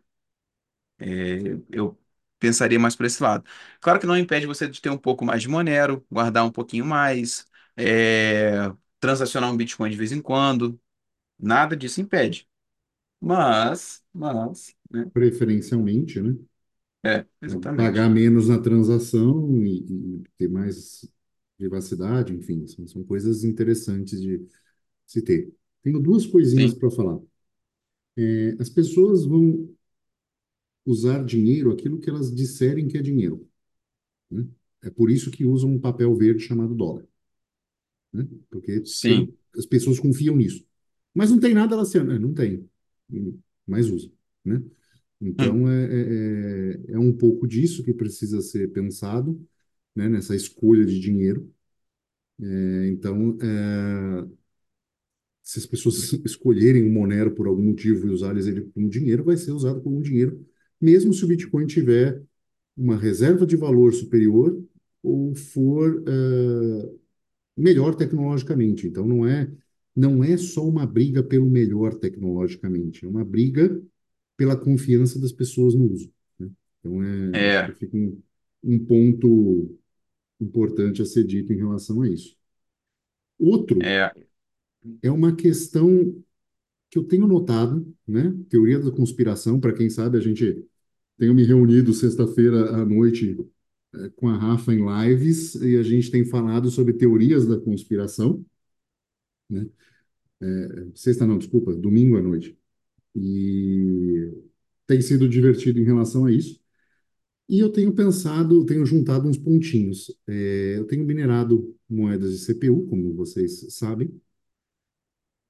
Eu 1.71 1.99
pensaria 2.39 2.79
mais 2.79 2.97
por 2.97 3.07
esse 3.07 3.23
lado. 3.23 3.45
Claro 3.81 4.01
que 4.01 4.07
não 4.07 4.17
impede 4.17 4.47
você 4.47 4.69
de 4.69 4.81
ter 4.81 4.91
um 4.91 4.99
pouco 4.99 5.25
mais 5.25 5.43
de 5.43 5.49
Monero, 5.49 6.05
guardar 6.11 6.45
um 6.45 6.51
pouquinho 6.53 6.85
mais, 6.85 7.47
é, 7.77 8.71
transacionar 9.01 9.51
um 9.51 9.57
Bitcoin 9.57 9.91
de 9.91 9.97
vez 9.97 10.13
em 10.13 10.21
quando. 10.23 10.81
Nada 11.39 11.77
disso 11.77 12.01
impede. 12.03 12.49
Mas, 13.21 14.05
mas, 14.15 14.77
né? 14.91 15.11
Preferencialmente, 15.13 16.21
né? 16.21 16.37
É, 17.05 17.27
Pagar 17.75 18.09
exatamente. 18.09 18.11
menos 18.11 18.49
na 18.49 18.59
transação 18.61 19.65
e, 19.65 20.19
e 20.21 20.25
ter 20.39 20.49
mais 20.49 21.09
privacidade, 21.59 22.35
enfim, 22.35 22.67
são, 22.67 22.87
são 22.87 23.05
coisas 23.05 23.45
interessantes 23.45 24.21
de 24.21 24.47
se 25.07 25.23
ter. 25.23 25.53
Tenho 25.87 26.01
duas 26.01 26.27
coisinhas 26.27 26.75
para 26.75 26.91
falar. 26.93 27.21
É, 28.19 28.57
as 28.61 28.69
pessoas 28.71 29.25
vão 29.27 29.69
usar 30.87 31.23
dinheiro 31.25 31.71
aquilo 31.73 31.99
que 32.01 32.09
elas 32.11 32.35
disserem 32.35 32.89
que 32.89 32.97
é 32.99 33.03
dinheiro, 33.03 33.47
né? 34.31 34.47
É 34.83 34.91
por 34.91 35.11
isso 35.11 35.31
que 35.33 35.45
usam 35.47 35.71
um 35.73 35.81
papel 35.81 36.15
verde 36.17 36.43
chamado 36.45 36.75
dólar, 36.75 37.07
né? 38.13 38.27
Porque 38.51 38.89
sim, 39.01 39.33
as 39.57 39.67
pessoas 39.67 39.99
confiam 40.01 40.37
nisso. 40.37 40.65
Mas 41.15 41.31
não 41.31 41.41
tem 41.41 41.55
nada 41.55 41.77
lá 41.77 41.85
sendo, 41.85 42.13
é, 42.13 42.19
não 42.19 42.35
tem, 42.35 42.69
mas 43.67 43.89
usa, 43.91 44.11
né? 44.45 44.63
hum, 45.39 45.61
Então, 45.61 45.69
é, 45.71 45.85
é, 45.87 46.91
é 46.91 46.93
é 46.95 46.99
um 46.99 47.13
pouco 47.17 47.47
disso 47.47 47.85
que 47.85 47.95
precisa 47.95 48.41
ser 48.43 48.73
pensado, 48.73 49.41
né, 49.95 50.09
nessa 50.09 50.37
escolha 50.37 50.85
de 50.87 51.01
dinheiro. 51.01 51.53
É, 52.41 52.89
Então, 52.89 53.37
é, 53.43 54.27
se 55.47 55.61
as 55.61 55.67
pessoas 55.67 56.13
escolherem 56.25 56.83
o 56.83 56.93
Monero 56.93 57.31
por 57.31 57.47
algum 57.47 57.63
motivo 57.63 58.05
e 58.05 58.11
usarem 58.11 58.45
ele 58.45 58.63
como 58.75 58.89
dinheiro, 58.89 59.23
vai 59.23 59.37
ser 59.37 59.53
usado 59.53 59.81
como 59.81 60.03
dinheiro, 60.03 60.45
mesmo 60.81 61.15
se 61.15 61.25
o 61.25 61.29
Bitcoin 61.29 61.67
tiver 61.67 62.21
uma 62.77 62.97
reserva 62.97 63.47
de 63.47 63.57
valor 63.57 63.95
superior 63.95 64.61
ou 65.05 65.37
for 65.37 66.03
é, 66.05 66.91
melhor 67.57 67.95
tecnologicamente. 67.95 68.89
Então, 68.89 69.07
não 69.07 69.25
é, 69.25 69.49
não 69.95 70.25
é 70.25 70.37
só 70.37 70.69
uma 70.69 70.85
briga 70.85 71.23
pelo 71.23 71.47
melhor 71.47 71.95
tecnologicamente, 71.95 73.07
é 73.07 73.09
uma 73.09 73.25
briga 73.25 73.81
pela 74.37 74.57
confiança 74.57 75.21
das 75.21 75.31
pessoas 75.31 75.77
no 75.77 75.93
uso. 75.93 76.13
né? 76.41 76.51
Então, 76.81 77.05
é, 77.05 77.69
é, 77.69 77.73
fica 77.73 77.97
um, 77.97 78.21
um 78.65 78.85
ponto 78.85 79.79
importante 80.41 81.01
a 81.01 81.07
ser 81.07 81.23
dito 81.23 81.53
em 81.53 81.57
relação 81.57 82.03
a 82.03 82.09
isso. 82.09 82.37
Outro 83.39 83.81
é, 83.81 84.13
é 85.03 85.11
uma 85.11 85.35
questão 85.35 86.15
que 86.91 86.99
eu 86.99 87.05
tenho 87.05 87.27
notado, 87.27 87.95
né? 88.07 88.35
Teoria 88.49 88.79
da 88.81 88.91
conspiração, 88.91 89.61
para 89.61 89.73
quem 89.75 89.91
sabe, 89.91 90.19
a 90.19 90.21
gente 90.21 90.65
tem 91.19 91.35
me 91.35 91.45
reunido 91.45 91.93
sexta-feira 91.95 92.77
à 92.77 92.85
noite 92.85 93.37
eh, 93.95 94.11
com 94.17 94.29
a 94.29 94.37
Rafa 94.37 94.73
em 94.75 94.85
lives 94.87 95.55
e 95.57 95.77
a 95.77 95.83
gente 95.83 96.11
tem 96.11 96.25
falado 96.25 96.71
sobre 96.71 96.95
teorias 96.95 97.47
da 97.47 97.59
conspiração, 97.61 98.45
né? 99.51 99.67
Sexta 100.95 101.27
não, 101.27 101.39
desculpa, 101.39 101.75
domingo 101.75 102.17
à 102.17 102.23
noite. 102.23 102.59
E 103.15 104.33
tem 104.87 105.01
sido 105.03 105.29
divertido 105.29 105.81
em 105.81 105.85
relação 105.85 106.27
a 106.27 106.33
isso. 106.33 106.61
E 107.49 107.61
eu 107.61 107.71
tenho 107.71 107.95
pensado, 107.95 108.65
tenho 108.67 108.85
juntado 108.87 109.29
uns 109.29 109.39
pontinhos. 109.39 110.11
É, 110.27 110.79
eu 110.79 110.87
tenho 110.87 111.05
minerado 111.05 111.77
moedas 111.89 112.33
de 112.33 112.39
CPU, 112.45 112.87
como 112.87 113.15
vocês 113.15 113.67
sabem, 113.75 114.11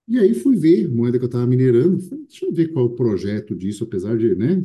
e 0.09 0.19
aí 0.19 0.35
fui 0.35 0.57
ver 0.57 0.89
moeda 0.89 1.19
que 1.19 1.25
eu 1.25 1.27
estava 1.27 1.47
minerando. 1.47 2.01
Falei, 2.01 2.25
deixa 2.27 2.47
eu 2.47 2.53
ver 2.53 2.69
qual 2.73 2.87
é 2.87 2.89
o 2.89 2.95
projeto 2.95 3.55
disso, 3.57 3.85
apesar 3.85 4.17
de, 4.17 4.35
né? 4.35 4.63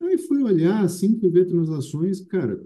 Aí 0.00 0.16
fui 0.18 0.42
olhar, 0.42 0.84
assim, 0.84 1.18
fui 1.18 1.30
ver 1.30 1.46
transações, 1.46 2.20
cara, 2.20 2.64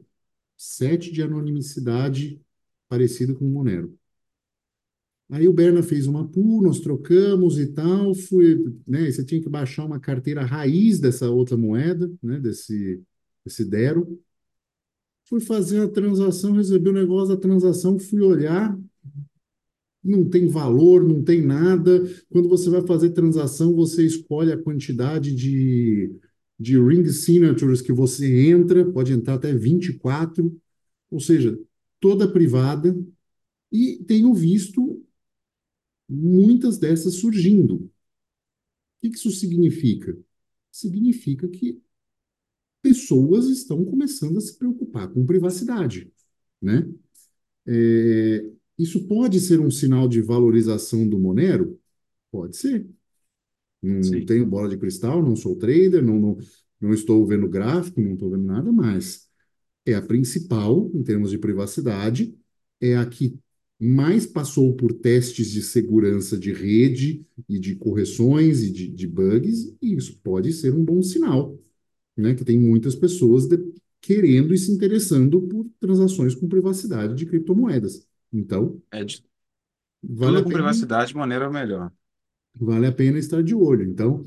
sete 0.57 1.13
de 1.13 1.23
anonimicidade 1.23 2.41
parecido 2.89 3.35
com 3.35 3.47
o 3.47 3.51
Monero. 3.51 3.99
Aí 5.31 5.49
o 5.49 5.53
Berna 5.53 5.83
fez 5.83 6.07
uma 6.07 6.29
pool, 6.29 6.63
nós 6.63 6.81
trocamos 6.81 7.59
e 7.59 7.67
tal, 7.69 8.15
fui, 8.15 8.63
né? 8.87 9.11
Você 9.11 9.25
tinha 9.25 9.41
que 9.41 9.49
baixar 9.49 9.87
uma 9.87 9.99
carteira 9.99 10.45
raiz 10.45 11.01
dessa 11.01 11.31
outra 11.31 11.57
moeda, 11.57 12.13
né? 12.23 12.39
Desse, 12.39 13.03
desse 13.45 13.65
Dero. 13.65 14.21
Fui 15.25 15.41
fazer 15.41 15.81
a 15.81 15.89
transação, 15.89 16.53
recebi 16.53 16.91
o 16.91 16.93
negócio 16.93 17.35
da 17.35 17.41
transação, 17.41 17.99
fui 17.99 18.21
olhar, 18.21 18.79
não 20.03 20.29
tem 20.29 20.49
valor, 20.49 21.05
não 21.07 21.23
tem 21.23 21.41
nada. 21.43 22.03
Quando 22.31 22.49
você 22.49 22.69
vai 22.71 22.85
fazer 22.87 23.11
transação, 23.11 23.75
você 23.75 24.05
escolhe 24.05 24.53
a 24.53 24.61
quantidade 24.61 25.35
de, 25.35 26.13
de 26.59 26.81
ring 26.81 27.07
signatures 27.09 27.81
que 27.81 27.93
você 27.93 28.49
entra, 28.49 28.91
pode 28.91 29.13
entrar 29.13 29.35
até 29.35 29.55
24, 29.55 30.55
ou 31.11 31.21
seja, 31.21 31.59
toda 32.01 32.31
privada. 32.31 32.97
E 33.71 34.03
tenho 34.07 34.35
visto 34.35 35.03
muitas 36.09 36.79
dessas 36.79 37.15
surgindo. 37.15 37.77
O 37.77 37.91
que 39.01 39.09
isso 39.17 39.31
significa? 39.31 40.17
Significa 40.71 41.49
que 41.49 41.81
pessoas 42.83 43.47
estão 43.47 43.85
começando 43.85 44.39
a 44.39 44.41
se 44.41 44.59
preocupar 44.59 45.09
com 45.09 45.25
privacidade, 45.25 46.11
né? 46.61 46.89
É, 47.67 48.45
isso 48.83 49.07
pode 49.07 49.41
ser 49.41 49.61
um 49.61 49.71
sinal 49.71 50.09
de 50.09 50.21
valorização 50.23 51.09
do 51.09 51.19
Monero? 51.19 51.79
Pode 52.33 52.57
ser. 52.57 52.87
Não 53.83 54.21
sim, 54.21 54.23
tenho 54.23 54.47
bola 54.47 54.69
de 54.69 54.77
cristal, 54.79 55.23
não 55.23 55.35
sou 55.37 55.57
trader, 55.57 56.03
não, 56.05 56.19
não, 56.19 56.39
não 56.81 56.95
estou 56.95 57.27
vendo 57.27 57.49
gráfico, 57.49 58.01
não 58.01 58.15
estou 58.15 58.31
vendo 58.31 58.45
nada 58.45 58.71
mais. 58.73 59.29
É 59.87 59.95
a 59.95 60.03
principal, 60.03 60.91
em 60.95 61.03
termos 61.03 61.31
de 61.31 61.39
privacidade, 61.39 62.37
é 62.81 62.97
a 62.97 63.07
que 63.07 63.39
mais 63.81 64.27
passou 64.27 64.75
por 64.77 64.93
testes 64.95 65.51
de 65.51 65.63
segurança 65.63 66.39
de 66.39 66.53
rede 66.53 67.27
e 67.49 67.59
de 67.59 67.77
correções 67.77 68.63
e 68.63 68.73
de, 68.73 68.89
de 68.89 69.07
bugs, 69.09 69.77
e 69.83 69.95
isso 69.97 70.19
pode 70.23 70.53
ser 70.53 70.75
um 70.75 70.85
bom 70.85 71.03
sinal, 71.03 71.59
né? 72.17 72.35
Que 72.35 72.45
tem 72.45 72.59
muitas 72.59 72.95
pessoas 72.97 73.47
de, 73.49 73.59
querendo 74.01 74.55
e 74.55 74.59
se 74.59 74.73
interessando 74.73 75.43
por 75.43 75.67
transações 75.81 76.35
com 76.35 76.49
privacidade 76.49 77.15
de 77.17 77.27
criptomoedas. 77.27 78.07
Então, 78.33 78.83
é 78.91 79.05
de 79.05 79.25
vale 80.03 80.39
tudo 80.39 80.43
a 80.43 80.45
com 80.45 80.51
pena, 80.51 80.53
privacidade 80.53 81.11
de 81.13 81.17
maneira 81.19 81.51
melhor. 81.51 81.93
vale 82.55 82.87
a 82.87 82.93
pena 82.93 83.19
estar 83.19 83.43
de 83.43 83.55
olho. 83.55 83.85
Então, 83.89 84.25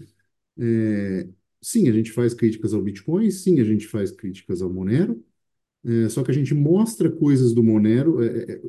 É, 0.60 1.28
sim, 1.62 1.90
a 1.90 1.94
gente 1.94 2.12
faz 2.14 2.34
críticas 2.34 2.74
ao 2.74 2.82
Bitcoin, 2.82 3.32
sim, 3.32 3.60
a 3.62 3.66
gente 3.66 3.88
faz 3.88 4.12
críticas 4.12 4.62
ao 4.62 4.70
Monero, 4.74 5.24
é, 5.86 6.10
só 6.10 6.24
que 6.24 6.32
a 6.32 6.34
gente 6.34 6.54
mostra 6.54 7.12
coisas 7.12 7.54
do 7.54 7.64
Monero, 7.64 8.24
é, 8.24 8.54
é, 8.54 8.62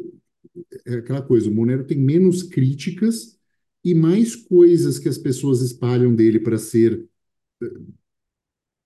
é 0.86 0.94
aquela 0.96 1.22
coisa, 1.22 1.48
o 1.50 1.54
Monero 1.54 1.84
tem 1.84 1.98
menos 1.98 2.42
críticas 2.42 3.38
e 3.84 3.94
mais 3.94 4.36
coisas 4.36 4.98
que 4.98 5.08
as 5.08 5.18
pessoas 5.18 5.60
espalham 5.62 6.14
dele 6.14 6.40
para 6.40 6.58
ser 6.58 7.06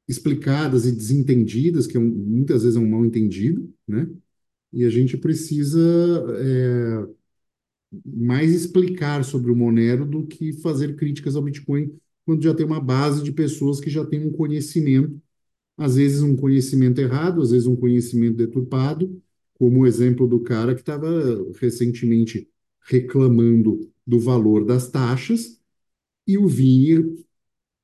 explicadas 0.09 0.87
e 0.87 0.93
desentendidas, 0.93 1.87
que 1.87 1.97
é 1.97 2.01
um, 2.01 2.05
muitas 2.09 2.63
vezes 2.63 2.77
é 2.77 2.81
um 2.81 2.89
mal 2.89 3.05
entendido, 3.05 3.73
né? 3.87 4.09
E 4.73 4.85
a 4.85 4.91
gente 4.91 5.17
precisa 5.17 5.81
é, 6.39 7.07
mais 8.05 8.53
explicar 8.53 9.25
sobre 9.25 9.51
o 9.51 9.57
Monero 9.57 10.07
do 10.07 10.27
que 10.27 10.53
fazer 10.55 10.97
críticas 10.97 11.37
ao 11.37 11.43
Bitcoin 11.43 11.93
quando 12.25 12.43
já 12.45 12.55
tem 12.55 12.65
uma 12.65 12.81
base 12.81 13.23
de 13.23 13.33
pessoas 13.33 13.81
que 13.81 13.91
já 13.91 14.05
têm 14.05 14.25
um 14.25 14.33
conhecimento, 14.33 15.21
às 15.77 15.97
vezes 15.97 16.23
um 16.23 16.37
conhecimento 16.37 17.01
errado, 17.01 17.43
às 17.43 17.51
vezes 17.51 17.67
um 17.67 17.77
conhecimento 17.77 18.37
deturpado, 18.37 19.21
como 19.55 19.81
o 19.81 19.87
exemplo 19.87 20.29
do 20.29 20.41
cara 20.41 20.75
que 20.75 20.81
estava 20.81 21.09
recentemente 21.61 22.49
reclamando 22.83 23.91
do 24.07 24.21
valor 24.21 24.65
das 24.65 24.91
taxas, 24.91 25.61
e 26.27 26.39
o 26.39 26.47
Vini 26.49 27.25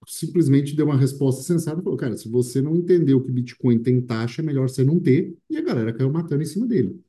simplesmente 0.06 0.74
deu 0.76 0.86
uma 0.86 0.96
resposta 0.96 1.42
sensata, 1.42 1.82
falou, 1.82 1.98
cara, 1.98 2.16
se 2.16 2.28
você 2.28 2.62
não 2.62 2.76
entendeu 2.76 3.22
que 3.22 3.30
Bitcoin 3.32 3.78
tem 3.82 4.00
taxa, 4.00 4.42
é 4.42 4.44
melhor 4.44 4.68
você 4.68 4.84
não 4.84 5.00
ter, 5.00 5.36
e 5.50 5.56
a 5.56 5.62
galera 5.62 5.92
caiu 5.92 6.10
matando 6.12 6.42
em 6.42 6.46
cima 6.46 6.66
dele. 6.66 7.00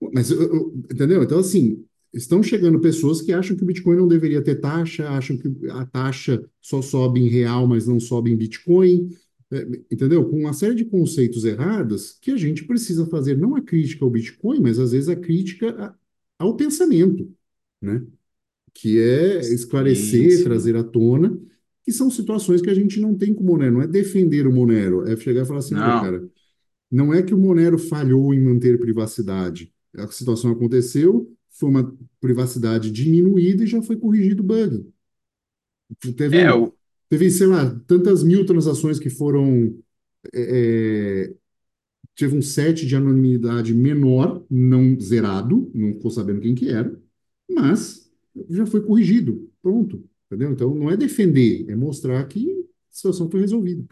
Mas, 0.12 0.30
eu- 0.30 0.40
eu- 0.42 0.72
entendeu? 0.92 1.22
Então, 1.22 1.38
assim, 1.38 1.84
estão 2.12 2.42
chegando 2.42 2.80
pessoas 2.80 3.20
que 3.20 3.32
acham 3.32 3.56
que 3.56 3.62
o 3.62 3.66
Bitcoin 3.66 3.96
não 3.96 4.08
deveria 4.08 4.42
ter 4.42 4.56
taxa, 4.60 5.08
acham 5.10 5.36
que 5.36 5.48
a 5.70 5.84
taxa 5.86 6.42
só 6.60 6.80
sobe 6.82 7.20
em 7.20 7.28
real, 7.28 7.66
mas 7.66 7.86
não 7.86 7.98
sobe 8.00 8.30
em 8.30 8.36
Bitcoin, 8.36 9.10
é, 9.50 9.62
entendeu? 9.90 10.28
Com 10.28 10.40
uma 10.40 10.52
série 10.52 10.74
de 10.74 10.84
conceitos 10.84 11.44
errados 11.44 12.18
que 12.20 12.30
a 12.30 12.36
gente 12.36 12.64
precisa 12.64 13.06
fazer, 13.06 13.36
não 13.36 13.56
a 13.56 13.62
crítica 13.62 14.04
ao 14.04 14.10
Bitcoin, 14.10 14.60
mas 14.60 14.78
às 14.78 14.92
vezes 14.92 15.08
a 15.08 15.16
crítica 15.16 15.70
a- 15.86 15.94
ao 16.38 16.56
pensamento, 16.56 17.28
né? 17.80 18.02
Que 18.80 18.98
é 19.00 19.40
esclarecer, 19.40 20.38
sim. 20.38 20.44
trazer 20.44 20.76
à 20.76 20.84
tona, 20.84 21.36
que 21.84 21.90
são 21.92 22.10
situações 22.10 22.62
que 22.62 22.70
a 22.70 22.74
gente 22.74 23.00
não 23.00 23.16
tem 23.16 23.34
com 23.34 23.42
o 23.42 23.46
Monero, 23.46 23.74
não 23.74 23.82
é 23.82 23.86
defender 23.88 24.46
o 24.46 24.52
Monero, 24.52 25.06
é 25.08 25.16
chegar 25.16 25.42
e 25.42 25.46
falar 25.46 25.58
assim, 25.60 25.74
Não. 25.74 26.00
cara, 26.00 26.28
não 26.90 27.12
é 27.12 27.22
que 27.22 27.34
o 27.34 27.38
Monero 27.38 27.78
falhou 27.78 28.32
em 28.34 28.40
manter 28.40 28.78
privacidade. 28.78 29.72
A 29.96 30.06
situação 30.08 30.52
aconteceu, 30.52 31.32
foi 31.50 31.68
uma 31.70 31.96
privacidade 32.20 32.90
diminuída 32.90 33.64
e 33.64 33.66
já 33.66 33.82
foi 33.82 33.96
corrigido 33.96 34.42
o 34.42 34.46
bug. 34.46 34.86
Teve 36.16 36.38
É, 36.38 36.52
o, 36.52 36.72
teve, 37.08 37.30
sei 37.30 37.46
lá, 37.46 37.74
tantas 37.86 38.22
mil 38.22 38.44
transações 38.44 38.98
que 38.98 39.10
foram. 39.10 39.74
é, 40.34 41.24
é, 41.30 41.34
teve 42.16 42.36
um 42.36 42.42
set 42.42 42.86
de 42.86 42.96
anonimidade 42.96 43.74
menor, 43.74 44.44
não 44.50 44.98
zerado, 45.00 45.70
não 45.74 45.94
ficou 45.94 46.10
sabendo 46.10 46.40
quem 46.40 46.54
que 46.54 46.68
era, 46.68 47.00
mas 47.50 48.07
já 48.50 48.66
foi 48.66 48.82
corrigido. 48.84 49.50
Pronto. 49.62 50.04
Entendeu? 50.26 50.52
Então 50.52 50.74
não 50.74 50.90
é 50.90 50.96
defender, 50.96 51.68
é 51.70 51.74
mostrar 51.76 52.26
que 52.28 52.50
a 52.90 52.94
situação 52.94 53.30
foi 53.30 53.40
resolvida. 53.40 53.86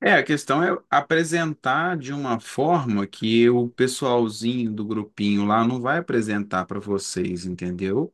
é, 0.00 0.12
a 0.14 0.22
questão 0.24 0.62
é 0.62 0.76
apresentar 0.90 1.96
de 1.96 2.12
uma 2.12 2.40
forma 2.40 3.06
que 3.06 3.48
o 3.50 3.68
pessoalzinho 3.68 4.72
do 4.72 4.84
grupinho 4.84 5.44
lá 5.44 5.64
não 5.66 5.80
vai 5.80 5.98
apresentar 5.98 6.66
para 6.66 6.80
vocês, 6.80 7.46
entendeu? 7.46 8.12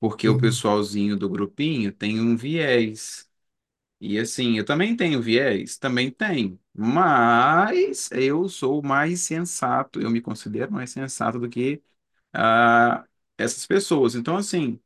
Porque 0.00 0.28
o 0.28 0.36
Uhum. 0.36 0.38
pessoalzinho 0.38 1.16
do 1.18 1.28
grupinho 1.30 1.92
tem 1.92 2.20
um 2.20 2.36
viés. 2.36 3.28
E 4.00 4.18
assim, 4.18 4.58
eu 4.58 4.64
também 4.64 4.96
tenho 4.96 5.22
viés, 5.22 5.78
também 5.78 6.10
tenho. 6.10 6.60
Mas 6.74 8.10
eu 8.12 8.48
sou 8.48 8.82
mais 8.82 9.22
sensato, 9.22 10.00
eu 10.00 10.10
me 10.10 10.20
considero 10.22 10.72
mais 10.72 10.90
sensato 10.90 11.38
do 11.40 11.48
que 11.48 11.82
ah, 12.32 13.04
essas 13.38 13.66
pessoas. 13.66 14.14
Então, 14.14 14.36
assim, 14.36 14.80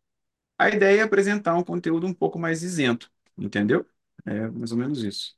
a 0.59 0.69
ideia 0.71 1.01
é 1.01 1.03
apresentar 1.05 1.57
um 1.57 1.65
conteúdo 1.65 2.07
um 2.07 2.15
pouco 2.15 2.39
mais 2.39 2.63
isento, 2.63 3.11
entendeu? 3.39 3.87
É 4.27 4.49
mais 4.51 4.73
ou 4.73 4.79
menos 4.79 5.03
isso. 5.05 5.37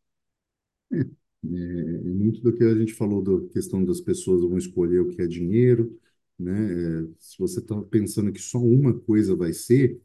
É, 1.44 1.48
muito 1.48 2.40
do 2.40 2.56
que 2.56 2.62
a 2.64 2.74
gente 2.74 2.94
falou 2.94 3.20
da 3.22 3.48
questão 3.52 3.84
das 3.84 4.00
pessoas 4.00 4.42
vão 4.42 4.56
escolher 4.58 5.00
o 5.00 5.08
que 5.08 5.22
é 5.22 5.26
dinheiro, 5.26 5.98
né? 6.38 7.02
É, 7.04 7.08
se 7.18 7.36
você 7.38 7.58
está 7.60 7.80
pensando 7.82 8.32
que 8.32 8.40
só 8.40 8.58
uma 8.58 8.96
coisa 9.00 9.34
vai 9.36 9.52
ser, 9.52 10.00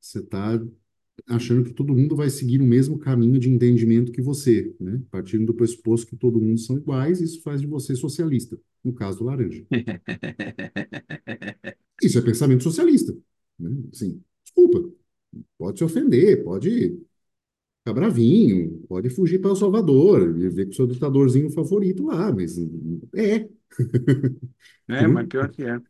você 0.00 0.20
está 0.20 0.58
achando 1.28 1.64
que 1.64 1.72
todo 1.72 1.94
mundo 1.94 2.14
vai 2.16 2.30
seguir 2.30 2.60
o 2.60 2.64
mesmo 2.66 2.98
caminho 2.98 3.38
de 3.38 3.48
entendimento 3.50 4.12
que 4.12 4.22
você, 4.22 4.74
né? 4.80 5.00
Partindo 5.10 5.46
do 5.46 5.54
pressuposto 5.54 6.06
que 6.06 6.16
todo 6.16 6.40
mundo 6.40 6.58
são 6.60 6.76
iguais, 6.76 7.20
isso 7.20 7.42
faz 7.42 7.60
de 7.60 7.66
você 7.66 7.94
socialista, 7.96 8.58
no 8.84 8.92
caso 8.94 9.18
do 9.18 9.24
laranja. 9.24 9.64
Isso 12.02 12.18
é 12.18 12.22
pensamento 12.22 12.62
socialista, 12.62 13.12
né? 13.58 13.70
Assim, 13.92 14.22
desculpa, 14.44 14.92
pode 15.58 15.78
se 15.78 15.84
ofender, 15.84 16.44
pode 16.44 16.98
ficar 17.80 17.94
bravinho, 17.94 18.82
pode 18.88 19.10
fugir 19.10 19.40
para 19.40 19.50
El 19.50 19.56
Salvador, 19.56 20.32
viver 20.34 20.66
com 20.66 20.72
seu 20.72 20.86
ditadorzinho 20.86 21.50
favorito 21.50 22.04
lá, 22.06 22.32
mas 22.32 22.56
é. 23.14 23.48
É, 24.88 25.06
mas 25.06 25.26
pior 25.28 25.48
que 25.50 25.62
é. 25.64 25.80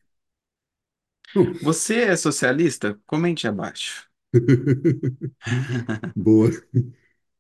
Você 1.62 2.00
é 2.02 2.16
socialista? 2.16 2.98
Comente 3.06 3.46
abaixo. 3.46 4.08
boa. 6.16 6.50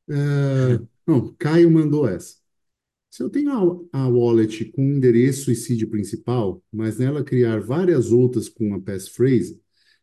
É, 0.08 0.80
não, 1.06 1.34
Caio 1.38 1.70
mandou 1.70 2.08
essa. 2.08 2.36
Se 3.10 3.22
eu 3.22 3.30
tenho 3.30 3.50
a, 3.92 4.00
a 4.04 4.08
wallet 4.08 4.66
com 4.72 4.82
endereço 4.82 5.50
e 5.52 5.56
seed 5.56 5.86
principal, 5.90 6.62
mas 6.72 6.98
nela 6.98 7.24
criar 7.24 7.60
várias 7.60 8.12
outras 8.12 8.48
com 8.48 8.74
a 8.74 8.80
passphrase, 8.80 9.60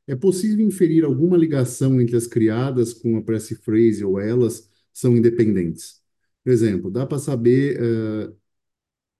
é 0.08 0.16
possível 0.16 0.66
inferir 0.66 1.06
alguma 1.06 1.38
ligação 1.38 2.02
entre 2.02 2.16
as 2.18 2.28
criadas 2.28 2.94
com 2.94 3.18
a 3.18 3.24
passphrase 3.24 4.04
ou 4.04 4.20
elas 4.20 4.70
são 4.94 5.16
independentes? 5.18 6.02
Por 6.44 6.52
exemplo, 6.52 6.92
dá 6.92 7.06
para 7.06 7.20
saber, 7.20 7.80
eh, 7.82 8.34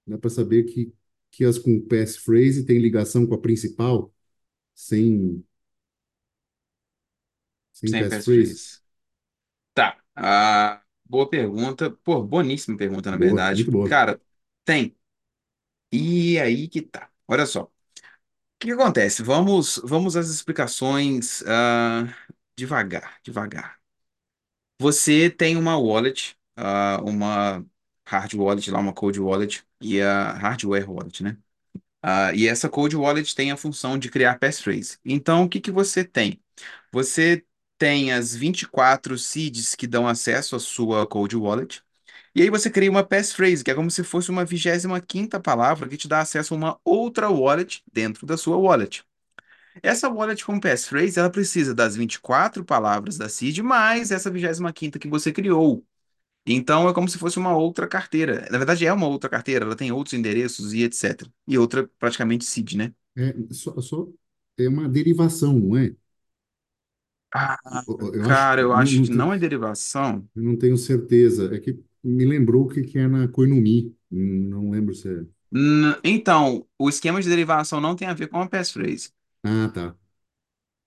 dá 0.08 0.18
para 0.18 0.30
saber 0.30 0.64
que, 0.66 0.94
que 1.32 1.46
as 1.46 1.58
com 1.58 1.80
passphrase 1.82 2.66
têm 2.66 2.80
ligação 2.80 3.26
com 3.26 3.36
a 3.36 3.42
principal 3.42 4.14
sem, 4.76 5.44
sem 7.84 7.96
Sem 7.96 8.08
passphrase? 8.10 8.58
passphrase. 8.58 8.82
Tá. 9.74 9.98
Ah, 10.16 10.82
boa 11.06 11.30
pergunta. 11.30 11.92
Pô, 12.04 12.22
boníssima 12.24 12.78
pergunta, 12.78 13.10
na 13.12 13.18
Boa, 13.18 13.42
muito 13.52 13.72
verdade. 13.72 13.72
boa. 13.72 13.90
Cara, 13.90 14.22
tem. 14.66 14.96
E 15.92 16.40
aí 16.40 16.68
que 16.68 16.82
tá. 16.82 17.10
Olha 17.28 17.46
só. 17.46 17.64
O 17.66 17.72
que 18.60 18.68
que 18.68 18.74
acontece? 18.74 19.24
Vamos, 19.24 19.82
vamos 19.86 20.18
às 20.18 20.30
explicações 20.30 21.44
ah, 21.48 22.06
devagar, 22.58 23.20
devagar. 23.24 23.80
Você 24.80 25.30
tem 25.30 25.56
uma 25.58 25.78
wallet, 25.78 26.38
ah, 26.56 27.02
uma 27.04 27.66
hard 28.08 28.34
wallet 28.36 28.70
lá, 28.72 28.80
uma 28.80 28.94
cold 28.94 29.20
wallet 29.20 29.64
e 29.82 30.02
a 30.02 30.34
hardware 30.34 30.90
wallet, 30.90 31.24
né? 31.24 31.38
Ah, 32.02 32.34
e 32.36 32.48
essa 32.48 32.70
cold 32.70 32.96
wallet 32.98 33.36
tem 33.36 33.52
a 33.52 33.58
função 33.58 33.98
de 34.00 34.10
criar 34.12 34.40
passphrase. 34.40 35.00
Então, 35.06 35.46
o 35.46 35.50
que 35.50 35.62
que 35.62 35.72
você 35.72 36.04
tem? 36.06 36.42
Você 36.92 37.46
tem 37.84 38.14
as 38.14 38.34
24 38.34 39.18
seeds 39.18 39.76
que 39.76 39.86
dão 39.86 40.08
acesso 40.08 40.56
à 40.56 40.60
sua 40.60 41.06
cold 41.06 41.36
wallet. 41.36 41.82
E 42.34 42.42
aí 42.42 42.50
você 42.50 42.70
cria 42.70 42.90
uma 42.90 43.04
passphrase, 43.04 43.62
que 43.62 43.70
é 43.70 43.76
como 43.76 43.92
se 43.92 44.06
fosse 44.06 44.30
uma 44.32 44.46
vigésima 44.46 45.02
quinta 45.02 45.38
palavra 45.38 45.90
que 45.90 45.98
te 45.98 46.08
dá 46.08 46.22
acesso 46.22 46.54
a 46.54 46.58
uma 46.58 46.80
outra 46.86 47.30
wallet 47.30 47.84
dentro 47.92 48.26
da 48.26 48.38
sua 48.38 48.56
wallet. 48.56 49.04
Essa 49.84 50.10
wallet 50.10 50.46
com 50.46 50.60
passphrase, 50.60 51.20
ela 51.20 51.30
precisa 51.30 51.76
das 51.76 51.96
24 51.98 52.66
palavras 52.66 53.18
da 53.18 53.30
seed 53.30 53.60
mais 53.60 54.12
essa 54.12 54.32
vigésima 54.32 54.74
quinta 54.74 55.00
que 55.00 55.10
você 55.10 55.32
criou. 55.34 55.86
Então 56.46 56.90
é 56.90 56.94
como 56.94 57.10
se 57.10 57.18
fosse 57.18 57.40
uma 57.40 57.56
outra 57.56 57.88
carteira. 57.88 58.48
Na 58.52 58.58
verdade, 58.60 58.86
é 58.86 58.94
uma 58.94 59.08
outra 59.08 59.30
carteira, 59.30 59.66
ela 59.66 59.76
tem 59.76 59.92
outros 59.92 60.14
endereços 60.14 60.74
e 60.74 60.84
etc. 60.84 61.32
E 61.48 61.58
outra 61.58 61.90
praticamente 62.00 62.46
seed, 62.46 62.74
né? 62.76 62.94
É, 63.16 63.34
só, 63.54 63.80
só 63.82 64.08
é 64.58 64.68
uma 64.68 64.90
derivação, 64.90 65.54
não 65.60 65.78
é? 65.78 65.96
Ah, 67.34 67.58
Eu, 68.14 68.28
acho, 68.28 68.48
cara, 68.48 68.62
eu 68.62 68.74
não, 68.74 68.74
acho 68.74 69.02
não, 69.04 69.04
que 69.04 69.12
não 69.14 69.34
é 69.34 69.38
derivação. 69.40 70.28
eu 70.36 70.44
não 70.44 70.58
tenho 70.58 70.78
certeza. 70.78 71.54
É 71.56 71.60
que 71.60 71.80
me 72.04 72.26
lembrou 72.26 72.66
o 72.66 72.68
que 72.70 72.84
que 72.84 72.98
é 73.00 73.08
na 73.08 73.28
Koinumi. 73.28 73.96
Não 74.12 74.70
lembro 74.72 74.94
se 74.96 75.10
é. 75.10 75.26
N- 75.52 75.98
Então, 76.04 76.68
o 76.78 76.90
esquema 76.90 77.22
de 77.22 77.30
derivação 77.30 77.80
não 77.80 77.96
tem 77.96 78.08
a 78.08 78.14
ver 78.14 78.28
com 78.28 78.42
a 78.42 78.50
passphrase. 78.50 79.12
Ah, 79.44 79.72
tá. 79.74 79.96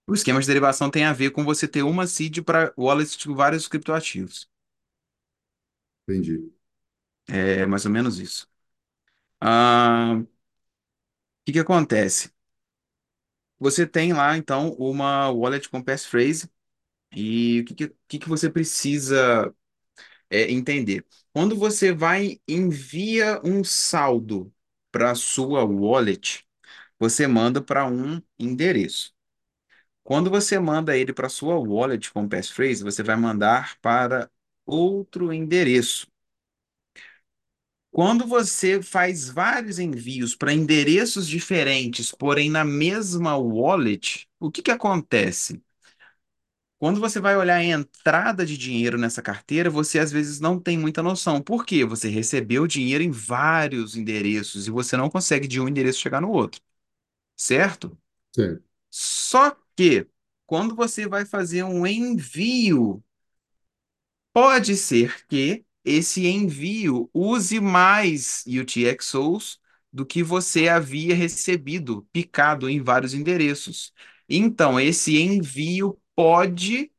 O 0.05 0.15
esquema 0.15 0.41
de 0.41 0.49
derivação 0.49 0.91
tem 0.91 1.05
a 1.05 1.13
ver 1.13 1.31
com 1.31 1.45
você 1.45 1.69
ter 1.69 1.85
uma 1.85 2.09
seed 2.09 2.41
para 2.43 2.73
wallets 2.77 3.17
de 3.17 3.29
vários 3.33 3.69
criptoativos. 3.69 4.49
Entendi. 6.09 6.53
É 7.29 7.67
mais 7.67 7.85
ou 7.85 7.91
menos 7.93 8.19
isso. 8.19 8.49
Ah, 9.41 10.19
O 10.23 10.27
que 11.45 11.53
que 11.53 11.59
acontece? 11.61 12.31
Você 13.59 13.87
tem 13.87 14.13
lá, 14.13 14.37
então, 14.37 14.71
uma 14.79 15.31
wallet 15.31 15.69
com 15.71 15.83
passphrase 15.83 16.51
e 17.15 17.61
o 17.63 17.65
que, 17.67 17.89
que, 18.09 18.19
que 18.21 18.29
você 18.31 18.51
precisa 18.51 19.55
é, 20.31 20.51
entender? 20.53 21.07
Quando 21.33 21.57
você 21.57 21.93
vai 21.93 22.41
envia 22.49 23.41
um 23.45 23.65
saldo 23.65 24.53
para 24.93 25.15
sua 25.15 25.65
wallet, 25.65 26.47
você 26.99 27.27
manda 27.27 27.63
para 27.63 27.87
um 27.87 28.23
endereço. 28.39 29.15
Quando 30.05 30.31
você 30.31 30.59
manda 30.59 30.97
ele 30.97 31.13
para 31.13 31.29
sua 31.29 31.57
wallet 31.59 32.13
com 32.13 32.29
passphrase, 32.29 32.83
você 32.85 33.03
vai 33.03 33.17
mandar 33.17 33.79
para 33.81 34.31
outro 34.67 35.33
endereço. 35.33 36.07
Quando 37.97 38.27
você 38.27 38.83
faz 38.83 39.29
vários 39.29 39.79
envios 39.79 40.35
para 40.37 40.53
endereços 40.53 41.27
diferentes, 41.27 42.13
porém 42.13 42.51
na 42.51 42.63
mesma 42.65 43.37
wallet, 43.39 44.29
o 44.39 44.51
que 44.51 44.63
que 44.63 44.71
acontece? 44.71 45.63
Quando 46.79 47.01
você 47.01 47.19
vai 47.21 47.37
olhar 47.37 47.57
a 47.57 47.65
entrada 47.65 48.45
de 48.45 48.57
dinheiro 48.59 48.99
nessa 48.99 49.23
carteira, 49.23 49.71
você 49.71 49.99
às 49.99 50.13
vezes 50.13 50.41
não 50.41 50.61
tem 50.61 50.77
muita 50.79 51.03
noção. 51.03 51.41
Por 51.41 51.65
quê? 51.65 51.85
Você 51.87 52.09
recebeu 52.11 52.67
dinheiro 52.67 53.03
em 53.03 53.11
vários 53.11 53.97
endereços 53.97 54.67
e 54.69 54.71
você 54.71 54.95
não 54.97 55.09
consegue 55.09 55.49
de 55.49 55.59
um 55.61 55.69
endereço 55.69 56.01
chegar 56.01 56.21
no 56.21 56.31
outro, 56.31 56.61
certo? 57.37 57.99
Certo. 58.33 58.63
Só 58.91 59.57
que 59.77 60.09
quando 60.47 60.77
você 60.77 61.09
vai 61.09 61.27
fazer 61.27 61.65
um 61.65 61.87
envio, 61.87 63.05
pode 64.33 64.77
ser 64.77 65.27
que 65.27 65.66
esse 65.87 66.27
envio 66.29 67.11
use 67.15 67.61
mais 67.61 68.45
UTXOs 68.47 69.61
do 69.93 70.07
que 70.07 70.23
você 70.23 70.69
havia 70.69 71.15
recebido, 71.17 72.09
picado 72.13 72.71
em 72.71 72.83
vários 72.83 73.15
endereços. 73.15 73.93
Então, 74.29 74.81
esse 74.81 75.19
envio 75.19 76.01
pode 76.17 76.93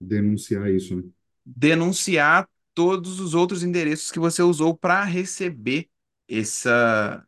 Denunciar 0.00 0.70
isso, 0.70 0.94
né? 0.96 1.02
denunciar 1.44 2.48
todos 2.74 3.20
os 3.20 3.34
outros 3.34 3.62
endereços 3.62 4.10
que 4.10 4.18
você 4.18 4.42
usou 4.42 4.76
para 4.76 5.04
receber 5.04 5.88
essa, 6.28 7.26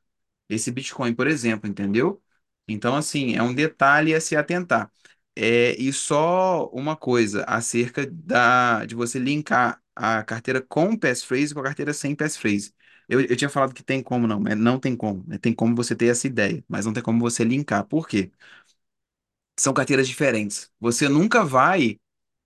esse 0.49 0.71
Bitcoin, 0.71 1.15
por 1.15 1.27
exemplo, 1.27 1.69
entendeu? 1.69 2.23
Então, 2.69 2.97
assim, 2.97 3.37
é 3.37 3.43
um 3.43 3.55
detalhe 3.55 4.15
a 4.15 4.21
se 4.21 4.37
atentar. 4.37 4.91
É, 5.37 5.77
e 5.81 5.93
só 5.93 6.67
uma 6.71 6.97
coisa 6.97 7.45
acerca 7.45 8.07
da, 8.11 8.85
de 8.87 8.95
você 8.95 9.19
linkar 9.19 9.83
a 9.95 10.23
carteira 10.25 10.63
com 10.63 10.97
passphrase 10.97 11.55
com 11.55 11.61
a 11.61 11.65
carteira 11.65 11.93
sem 11.95 12.15
passphrase. 12.17 12.75
Eu, 13.09 13.21
eu 13.21 13.37
tinha 13.37 13.49
falado 13.51 13.75
que 13.75 13.83
tem 13.85 14.03
como 14.03 14.27
não, 14.27 14.41
mas 14.41 14.57
não 14.59 14.79
tem 14.81 14.97
como. 14.97 15.25
né? 15.27 15.39
Tem 15.39 15.55
como 15.55 15.75
você 15.77 15.95
ter 15.95 16.07
essa 16.07 16.27
ideia, 16.27 16.65
mas 16.69 16.87
não 16.87 16.93
tem 16.93 17.03
como 17.03 17.21
você 17.21 17.45
linkar. 17.45 17.85
Por 17.87 18.09
quê? 18.09 18.33
São 19.59 19.73
carteiras 19.73 20.07
diferentes. 20.09 20.71
Você 20.81 21.09
nunca 21.09 21.45
vai 21.45 21.99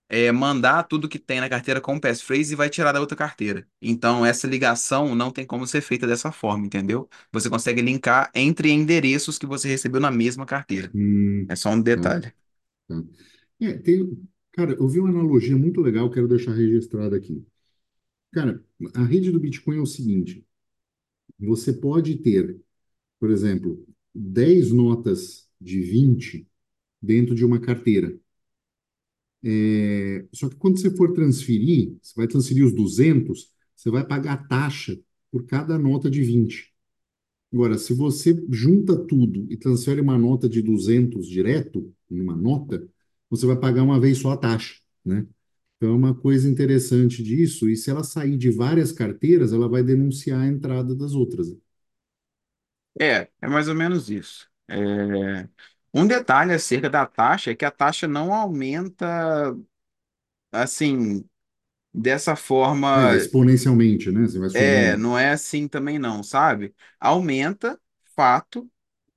é, 0.09 0.31
mandar 0.31 0.83
tudo 0.85 1.09
que 1.09 1.19
tem 1.19 1.41
na 1.41 1.49
carteira 1.49 1.81
com 1.81 1.95
o 1.97 2.01
passphrase 2.01 2.53
e 2.53 2.55
vai 2.57 2.69
tirar 2.69 2.91
da 2.93 2.99
outra 3.01 3.17
carteira. 3.17 3.67
Então, 3.81 4.25
essa 4.25 4.47
ligação 4.47 5.15
não 5.15 5.31
tem 5.31 5.45
como 5.45 5.67
ser 5.67 5.81
feita 5.81 6.07
dessa 6.07 6.31
forma, 6.31 6.65
entendeu? 6.67 7.09
Você 7.31 7.49
consegue 7.49 7.81
linkar 7.81 8.31
entre 8.35 8.71
endereços 8.71 9.37
que 9.39 9.45
você 9.47 9.67
recebeu 9.69 10.01
na 10.01 10.11
mesma 10.11 10.45
carteira. 10.45 10.93
Hum, 10.93 11.45
É 11.49 11.55
só 11.55 11.69
um 11.71 11.81
detalhe. 11.81 12.33
Tá. 12.91 13.03
É, 13.61 13.73
tem, 13.77 14.17
cara, 14.51 14.73
eu 14.73 14.87
vi 14.87 14.99
uma 14.99 15.09
analogia 15.09 15.57
muito 15.57 15.81
legal, 15.81 16.09
quero 16.11 16.27
deixar 16.27 16.53
registrado 16.53 17.15
aqui. 17.15 17.45
Cara, 18.31 18.63
a 18.95 19.03
rede 19.05 19.31
do 19.31 19.39
Bitcoin 19.39 19.77
é 19.77 19.81
o 19.81 19.85
seguinte: 19.85 20.45
você 21.39 21.73
pode 21.73 22.17
ter, 22.19 22.59
por 23.19 23.31
exemplo, 23.31 23.85
10 24.15 24.71
notas 24.71 25.49
de 25.61 25.81
20 25.81 26.47
dentro 27.01 27.35
de 27.35 27.45
uma 27.45 27.59
carteira. 27.61 28.17
É, 29.43 30.25
só 30.33 30.49
que 30.49 30.55
quando 30.55 30.79
você 30.79 30.95
for 30.95 31.13
transferir, 31.13 31.97
você 32.01 32.13
vai 32.15 32.27
transferir 32.27 32.65
os 32.65 32.73
200, 32.73 33.51
você 33.75 33.89
vai 33.89 34.05
pagar 34.05 34.47
taxa 34.47 34.97
por 35.31 35.45
cada 35.45 35.77
nota 35.79 36.09
de 36.11 36.21
20. 36.23 36.70
Agora, 37.53 37.77
se 37.77 37.93
você 37.93 38.33
junta 38.49 38.97
tudo 38.97 39.45
e 39.51 39.57
transfere 39.57 40.01
uma 40.01 40.17
nota 40.17 40.47
de 40.49 40.61
200 40.61 41.27
direto, 41.27 41.93
em 42.09 42.21
uma 42.21 42.35
nota, 42.35 42.87
você 43.29 43.45
vai 43.45 43.57
pagar 43.59 43.83
uma 43.83 43.99
vez 43.99 44.19
só 44.19 44.31
a 44.31 44.37
taxa, 44.37 44.75
né? 45.05 45.27
Então, 45.77 45.91
é 45.93 45.95
uma 45.97 46.15
coisa 46.15 46.49
interessante 46.49 47.23
disso, 47.23 47.69
e 47.69 47.75
se 47.77 47.89
ela 47.91 48.03
sair 48.03 48.37
de 48.37 48.51
várias 48.51 48.91
carteiras, 48.91 49.53
ela 49.53 49.67
vai 49.69 49.83
denunciar 49.83 50.41
a 50.41 50.47
entrada 50.47 50.95
das 50.95 51.13
outras. 51.13 51.55
É, 52.99 53.29
é 53.41 53.47
mais 53.47 53.67
ou 53.67 53.75
menos 53.75 54.09
isso. 54.09 54.49
É, 54.67 55.47
Um 55.93 56.07
detalhe 56.07 56.53
acerca 56.53 56.89
da 56.89 57.05
taxa 57.05 57.51
é 57.51 57.55
que 57.55 57.65
a 57.65 57.71
taxa 57.71 58.07
não 58.07 58.33
aumenta 58.33 59.55
assim, 60.51 61.23
dessa 61.93 62.35
É, 62.93 63.15
forma. 63.15 63.15
exponencialmente, 63.15 64.11
né? 64.11 64.25
É, 64.53 64.97
não 64.97 65.17
é 65.17 65.31
assim 65.31 65.67
também 65.67 65.97
não, 65.97 66.21
sabe? 66.23 66.75
Aumenta, 66.99 67.79
fato, 68.15 68.69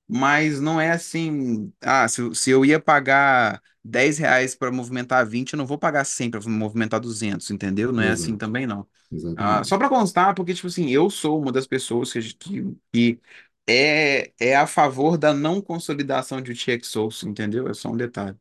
Mas 0.08 0.60
não 0.60 0.80
é 0.80 0.92
assim, 0.92 1.72
ah, 1.82 2.08
se, 2.08 2.34
se 2.34 2.50
eu 2.50 2.64
ia 2.64 2.80
pagar 2.80 3.62
10 3.84 4.18
reais 4.18 4.54
para 4.56 4.72
movimentar 4.72 5.26
20, 5.26 5.54
eu 5.54 5.58
não 5.58 5.66
vou 5.66 5.78
pagar 5.78 6.04
100 6.04 6.30
para 6.30 6.40
movimentar 6.50 7.00
200, 7.00 7.50
entendeu? 7.50 7.92
Não 7.92 8.02
é 8.02 8.10
assim 8.10 8.36
Exato, 8.36 8.38
também, 8.38 8.66
não. 8.66 8.88
Ah, 9.36 9.64
só 9.64 9.78
para 9.78 9.88
constar, 9.90 10.34
porque, 10.34 10.54
tipo 10.54 10.68
assim, 10.68 10.90
eu 10.90 11.10
sou 11.10 11.40
uma 11.42 11.52
das 11.52 11.66
pessoas 11.66 12.12
que, 12.12 12.20
que, 12.34 12.76
que 12.92 13.20
é, 13.68 14.32
é 14.40 14.56
a 14.56 14.66
favor 14.66 15.18
da 15.18 15.34
não 15.34 15.62
consolidação 15.62 16.40
de 16.42 16.52
UTXOs, 16.52 17.24
entendeu? 17.24 17.68
É 17.68 17.74
só 17.74 17.90
um 17.90 17.96
detalhe. 17.98 18.38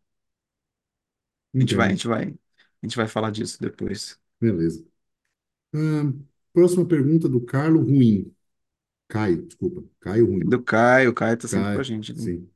A 1.56 1.60
gente 1.60 1.76
vai, 1.76 1.88
a 1.90 1.92
gente 1.92 2.08
vai, 2.08 2.24
a 2.30 2.86
gente 2.86 2.96
vai 2.98 3.08
falar 3.08 3.32
disso 3.32 3.60
depois. 3.62 4.20
Beleza. 4.44 4.86
Ah, 5.74 6.14
próxima 6.54 6.88
pergunta 6.88 7.30
do 7.30 7.42
Carlo 7.42 7.82
Ruim. 7.82 8.34
Caio, 9.10 9.46
desculpa. 9.48 9.84
Caio 10.02 10.28
Ruim. 10.28 10.46
Do 10.50 10.62
Caio, 10.64 11.10
o 11.12 11.14
Caio 11.14 11.38
tá 11.38 11.48
sempre 11.48 11.72
com 11.72 11.80
a 11.80 11.84
Caio, 11.84 11.84
gente. 11.84 12.14
né? 12.14 12.30
sim. 12.30 12.50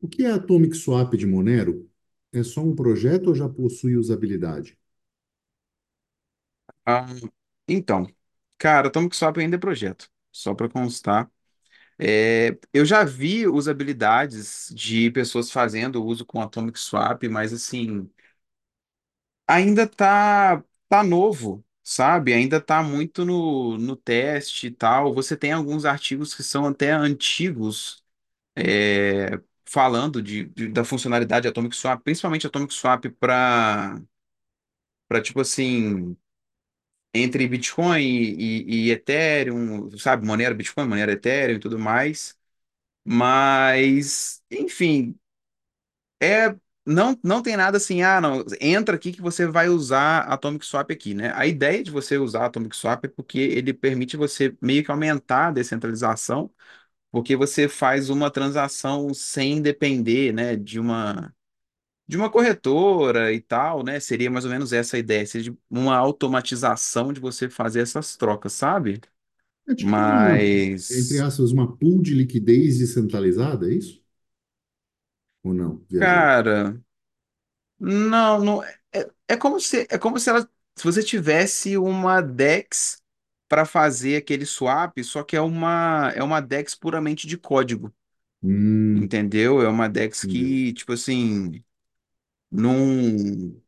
O 0.00 0.08
que 0.08 0.24
é 0.26 0.32
Atomic 0.32 0.76
Swap 0.76 1.14
de 1.16 1.26
Monero? 1.26 1.90
É 2.32 2.42
só 2.44 2.62
um 2.62 2.74
projeto 2.76 3.28
ou 3.28 3.34
já 3.36 3.48
possui 3.48 3.96
usabilidade? 3.96 4.78
Ah, 6.84 7.06
então, 7.68 8.06
cara, 8.58 8.88
Atomic 8.88 9.16
Swap 9.16 9.38
ainda 9.38 9.56
é 9.56 9.58
projeto, 9.58 10.10
só 10.32 10.54
para 10.54 10.68
constar. 10.68 11.30
É, 11.98 12.58
eu 12.74 12.84
já 12.86 13.04
vi 13.04 13.46
usabilidades 13.48 14.70
de 14.74 15.10
pessoas 15.12 15.50
fazendo 15.50 16.04
uso 16.04 16.26
com 16.26 16.40
Atomic 16.42 16.78
Swap, 16.80 17.24
mas 17.30 17.52
assim, 17.52 18.10
ainda 19.46 19.86
tá, 19.88 20.62
tá 20.88 21.02
novo, 21.04 21.64
sabe? 21.82 22.32
Ainda 22.32 22.60
tá 22.60 22.82
muito 22.82 23.24
no, 23.24 23.78
no 23.78 23.96
teste 23.96 24.68
e 24.68 24.70
tal. 24.70 25.14
Você 25.14 25.36
tem 25.36 25.52
alguns 25.52 25.84
artigos 25.84 26.34
que 26.34 26.42
são 26.42 26.66
até 26.66 26.92
antigos, 26.92 28.04
é, 28.56 29.40
falando 29.66 30.22
de, 30.22 30.46
de- 30.46 30.68
da 30.68 30.84
funcionalidade 30.84 31.42
de 31.44 31.48
Atomic 31.48 31.76
Swap, 31.76 32.02
principalmente 32.04 32.46
Atomic 32.46 32.74
Swap 32.74 33.06
para 33.20 34.00
para 35.08 35.22
tipo 35.22 35.40
assim, 35.40 36.16
entre 37.14 37.48
Bitcoin 37.48 38.00
e, 38.02 38.86
e 38.88 38.90
Ethereum, 38.90 39.90
sabe? 39.98 40.26
Monero 40.26 40.54
Bitcoin, 40.54 40.88
Monero 40.88 41.12
Ethereum 41.12 41.56
e 41.56 41.60
tudo 41.60 41.78
mais. 41.78 42.38
Mas, 43.04 44.42
enfim, 44.50 45.18
é 46.20 46.54
não, 46.86 47.18
não 47.22 47.42
tem 47.42 47.56
nada 47.56 47.76
assim, 47.78 48.02
ah, 48.02 48.20
não, 48.20 48.44
entra 48.60 48.96
aqui 48.96 49.12
que 49.12 49.20
você 49.22 49.46
vai 49.46 49.68
usar 49.68 50.20
Atomic 50.20 50.64
Swap 50.66 50.90
aqui, 50.90 51.14
né? 51.14 51.32
A 51.34 51.46
ideia 51.46 51.82
de 51.82 51.90
você 51.90 52.16
usar 52.18 52.46
Atomic 52.46 52.76
Swap 52.76 53.04
é 53.04 53.08
porque 53.08 53.38
ele 53.38 53.74
permite 53.74 54.16
você 54.16 54.56
meio 54.62 54.84
que 54.84 54.90
aumentar 54.90 55.48
a 55.48 55.52
descentralização, 55.52 56.50
porque 57.12 57.36
você 57.36 57.68
faz 57.68 58.10
uma 58.10 58.30
transação 58.30 59.14
sem 59.14 59.62
depender, 59.62 60.32
né, 60.32 60.56
de 60.56 60.80
uma 60.80 61.34
de 62.08 62.16
uma 62.16 62.30
corretora 62.30 63.32
e 63.32 63.40
tal, 63.40 63.82
né? 63.84 64.00
Seria 64.00 64.30
mais 64.30 64.44
ou 64.44 64.50
menos 64.50 64.72
essa 64.72 64.96
a 64.96 65.00
ideia, 65.00 65.26
seria 65.26 65.56
uma 65.70 65.96
automatização 65.96 67.12
de 67.12 67.20
você 67.20 67.50
fazer 67.50 67.80
essas 67.80 68.16
trocas, 68.16 68.52
sabe? 68.52 69.00
É 69.68 69.74
tipo 69.74 70.00
uma, 70.00 70.44
entre 70.90 71.18
Mas 71.18 71.20
aspas, 71.20 71.52
uma 71.52 71.76
pool 71.76 72.02
de 72.02 72.14
liquidez 72.14 72.78
descentralizada, 72.78 73.70
é 73.70 73.74
isso? 73.74 74.02
Ou 75.46 75.54
não? 75.54 75.80
Cara, 75.98 76.76
Não, 77.78 78.42
não 78.44 78.62
é, 78.64 78.74
é 79.28 79.36
como 79.36 79.60
se 79.60 79.86
é 79.90 79.98
como 79.98 80.18
se 80.18 80.30
ela 80.30 80.42
se 80.76 80.84
você 80.84 81.02
tivesse 81.02 81.76
uma 81.78 82.20
DEX 82.22 83.02
para 83.48 83.64
fazer 83.64 84.16
aquele 84.16 84.44
swap, 84.46 84.98
só 85.04 85.22
que 85.22 85.36
é 85.36 85.40
uma 85.40 86.12
é 86.14 86.22
uma 86.22 86.40
DEX 86.40 86.74
puramente 86.74 87.26
de 87.26 87.36
código, 87.38 87.92
Hum, 88.42 89.02
entendeu? 89.02 89.60
É 89.62 89.68
uma 89.68 89.88
DEX 89.88 90.24
entendi. 90.24 90.56
que, 90.64 90.72
tipo 90.74 90.92
assim, 90.92 91.62
não 92.50 93.62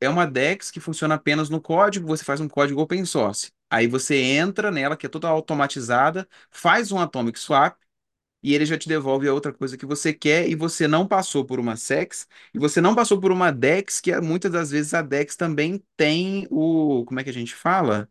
é 0.00 0.08
uma 0.08 0.26
DEX 0.26 0.70
que 0.70 0.80
funciona 0.80 1.14
apenas 1.14 1.48
no 1.50 1.60
código, 1.60 2.06
você 2.06 2.24
faz 2.24 2.40
um 2.40 2.48
código 2.48 2.80
open 2.80 3.04
source. 3.04 3.52
Aí 3.70 3.86
você 3.86 4.16
entra 4.16 4.70
nela, 4.70 4.96
que 4.96 5.06
é 5.06 5.08
toda 5.08 5.28
automatizada, 5.28 6.28
faz 6.50 6.92
um 6.92 6.98
atomic 6.98 7.38
swap 7.38 7.76
e 8.44 8.54
ele 8.54 8.66
já 8.66 8.78
te 8.78 8.88
devolve 8.88 9.28
a 9.28 9.34
outra 9.34 9.52
coisa 9.54 9.78
que 9.78 9.86
você 9.86 10.14
quer 10.14 10.48
e 10.48 10.56
você 10.56 10.88
não 10.88 11.08
passou 11.08 11.44
por 11.46 11.60
uma 11.60 11.76
SEX 11.76 12.28
e 12.54 12.60
você 12.60 12.80
não 12.82 12.94
passou 12.96 13.20
por 13.20 13.32
uma 13.32 13.52
DEX, 13.52 14.00
que 14.02 14.12
é- 14.12 14.20
muitas 14.22 14.52
das 14.52 14.70
vezes 14.72 14.94
a 14.94 15.02
DEX 15.02 15.36
também 15.36 15.84
tem 15.96 16.48
o, 16.50 17.04
como 17.06 17.20
é 17.20 17.24
que 17.24 17.30
a 17.30 17.34
gente 17.34 17.54
fala? 17.56 18.10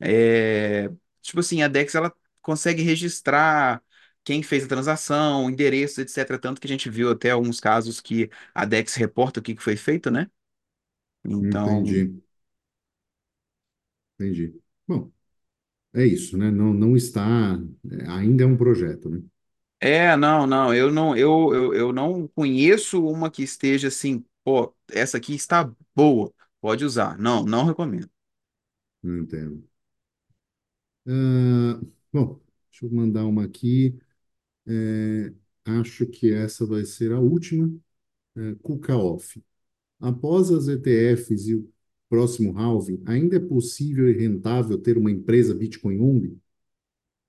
É, 0.00 0.90
tipo 1.22 1.40
assim, 1.40 1.62
a 1.62 1.68
DEX 1.68 1.94
ela 1.94 2.14
consegue 2.42 2.82
registrar 2.82 3.82
quem 4.24 4.42
fez 4.42 4.64
a 4.64 4.68
transação, 4.68 5.50
endereço, 5.50 6.00
etc. 6.00 6.38
Tanto 6.38 6.60
que 6.60 6.66
a 6.66 6.70
gente 6.70 6.90
viu 6.90 7.10
até 7.10 7.30
alguns 7.30 7.60
casos 7.60 8.00
que 8.00 8.30
a 8.54 8.64
DEX 8.64 8.94
reporta 8.94 9.40
o 9.40 9.42
que 9.42 9.56
foi 9.58 9.76
feito, 9.76 10.10
né? 10.10 10.30
Então, 11.24 11.84
Entendi, 11.84 12.20
entendi. 14.18 14.54
Bom, 14.86 15.10
é 15.94 16.06
isso, 16.06 16.36
né? 16.38 16.50
Não, 16.50 16.72
não 16.74 16.96
está, 16.96 17.58
é, 17.92 18.08
ainda 18.10 18.44
é 18.44 18.46
um 18.46 18.56
projeto, 18.56 19.10
né? 19.10 19.22
É, 19.80 20.16
não, 20.16 20.46
não, 20.46 20.74
eu 20.74 20.90
não, 20.90 21.16
eu, 21.16 21.54
eu, 21.54 21.74
eu 21.74 21.92
não 21.92 22.26
conheço 22.28 23.04
uma 23.04 23.30
que 23.30 23.42
esteja 23.42 23.88
assim 23.88 24.24
pô, 24.48 24.74
essa 24.90 25.18
aqui 25.18 25.34
está 25.34 25.70
boa, 25.94 26.32
pode 26.58 26.82
usar. 26.82 27.18
Não, 27.18 27.44
não 27.44 27.66
recomendo. 27.66 28.08
Não 29.02 29.18
entendo. 29.18 29.68
Ah, 31.06 31.80
bom, 32.12 32.40
deixa 32.70 32.86
eu 32.86 32.90
mandar 32.90 33.26
uma 33.26 33.44
aqui. 33.44 33.98
É, 34.66 35.32
acho 35.66 36.06
que 36.06 36.32
essa 36.32 36.66
vai 36.66 36.84
ser 36.84 37.12
a 37.12 37.20
última. 37.20 37.70
É, 38.36 38.54
Kuka 38.62 38.96
Off. 38.96 39.42
Após 40.00 40.50
as 40.50 40.68
ETFs 40.68 41.48
e 41.48 41.56
o 41.56 41.70
próximo 42.08 42.58
halving, 42.58 43.02
ainda 43.06 43.36
é 43.36 43.40
possível 43.40 44.10
e 44.10 44.14
rentável 44.14 44.78
ter 44.78 44.98
uma 44.98 45.10
empresa 45.10 45.54
Bitcoin 45.54 46.00
only? 46.00 46.38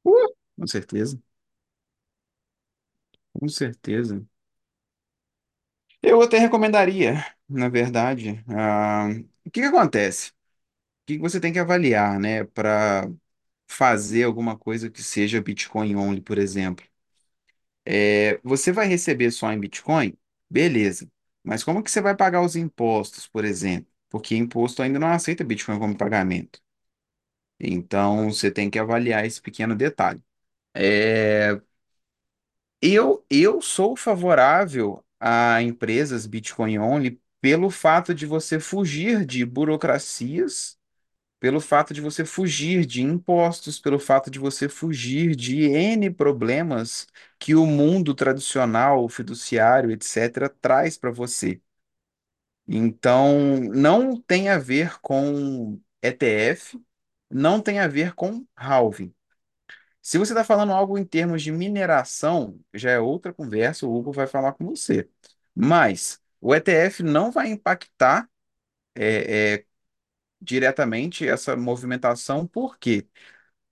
Uh, 0.05 0.33
com 0.57 0.67
certeza, 0.67 1.21
com 3.39 3.47
certeza. 3.49 4.23
Eu 6.01 6.21
até 6.21 6.37
recomendaria, 6.37 7.25
na 7.47 7.67
verdade. 7.69 8.43
Ah, 8.47 9.07
o 9.45 9.51
que 9.51 9.61
que 9.61 9.65
acontece? 9.67 10.29
O 10.31 10.33
que 11.07 11.15
que 11.17 11.19
você 11.21 11.39
tem 11.41 11.53
que 11.53 11.59
avaliar, 11.59 12.19
né, 12.19 12.43
para 12.45 13.09
fazer 13.67 14.23
alguma 14.25 14.57
coisa 14.57 14.89
que 14.91 15.03
seja 15.03 15.41
Bitcoin 15.41 15.95
only, 15.97 16.21
por 16.21 16.37
exemplo? 16.39 16.85
É, 17.85 18.39
você 18.43 18.71
vai 18.71 18.87
receber 18.87 19.31
só 19.31 19.51
em 19.51 19.59
Bitcoin? 19.59 20.17
Beleza. 20.49 21.09
Mas 21.43 21.63
como 21.63 21.81
que 21.83 21.89
você 21.91 22.01
vai 22.01 22.15
pagar 22.15 22.41
os 22.41 22.55
impostos, 22.55 23.27
por 23.27 23.43
exemplo? 23.45 23.87
Porque 24.09 24.35
imposto 24.35 24.81
ainda 24.81 24.99
não 24.99 25.07
aceita 25.09 25.43
Bitcoin 25.43 25.79
como 25.79 25.97
pagamento. 25.97 26.61
Então, 27.59 28.31
você 28.31 28.51
tem 28.51 28.69
que 28.69 28.79
avaliar 28.79 29.25
esse 29.25 29.41
pequeno 29.41 29.75
detalhe. 29.75 30.23
Eu, 32.81 33.25
eu 33.29 33.61
sou 33.61 33.95
favorável 33.95 35.03
a 35.19 35.61
empresas 35.61 36.25
Bitcoin 36.25 36.79
only 36.79 37.21
pelo 37.41 37.69
fato 37.69 38.13
de 38.13 38.25
você 38.25 38.59
fugir 38.59 39.25
de 39.25 39.45
burocracias, 39.45 40.77
pelo 41.39 41.61
fato 41.61 41.93
de 41.93 42.01
você 42.01 42.25
fugir 42.25 42.85
de 42.85 43.03
impostos, 43.03 43.79
pelo 43.79 43.99
fato 43.99 44.31
de 44.31 44.39
você 44.39 44.69
fugir 44.69 45.35
de 45.35 45.63
N 45.65 46.09
problemas 46.11 47.07
que 47.39 47.55
o 47.55 47.65
mundo 47.65 48.15
tradicional, 48.15 49.07
fiduciário, 49.09 49.91
etc., 49.91 50.49
traz 50.49 50.97
para 50.97 51.11
você. 51.11 51.61
Então, 52.67 53.59
não 53.73 54.21
tem 54.21 54.49
a 54.49 54.57
ver 54.59 54.99
com 55.01 55.79
ETF, 56.01 56.79
não 57.29 57.59
tem 57.61 57.79
a 57.79 57.87
ver 57.87 58.13
com 58.15 58.45
halving. 58.55 59.13
Se 60.01 60.17
você 60.17 60.31
está 60.33 60.43
falando 60.43 60.71
algo 60.73 60.97
em 60.97 61.05
termos 61.05 61.41
de 61.43 61.51
mineração, 61.51 62.59
já 62.73 62.91
é 62.91 62.99
outra 62.99 63.33
conversa, 63.33 63.85
o 63.85 63.95
Hugo 63.95 64.11
vai 64.11 64.27
falar 64.27 64.53
com 64.53 64.65
você. 64.65 65.09
Mas 65.55 66.21
o 66.41 66.55
ETF 66.55 67.03
não 67.03 67.31
vai 67.31 67.49
impactar 67.49 68.29
é, 68.95 69.55
é, 69.55 69.65
diretamente 70.41 71.27
essa 71.27 71.55
movimentação, 71.55 72.47
por 72.47 72.77
quê? 72.77 73.07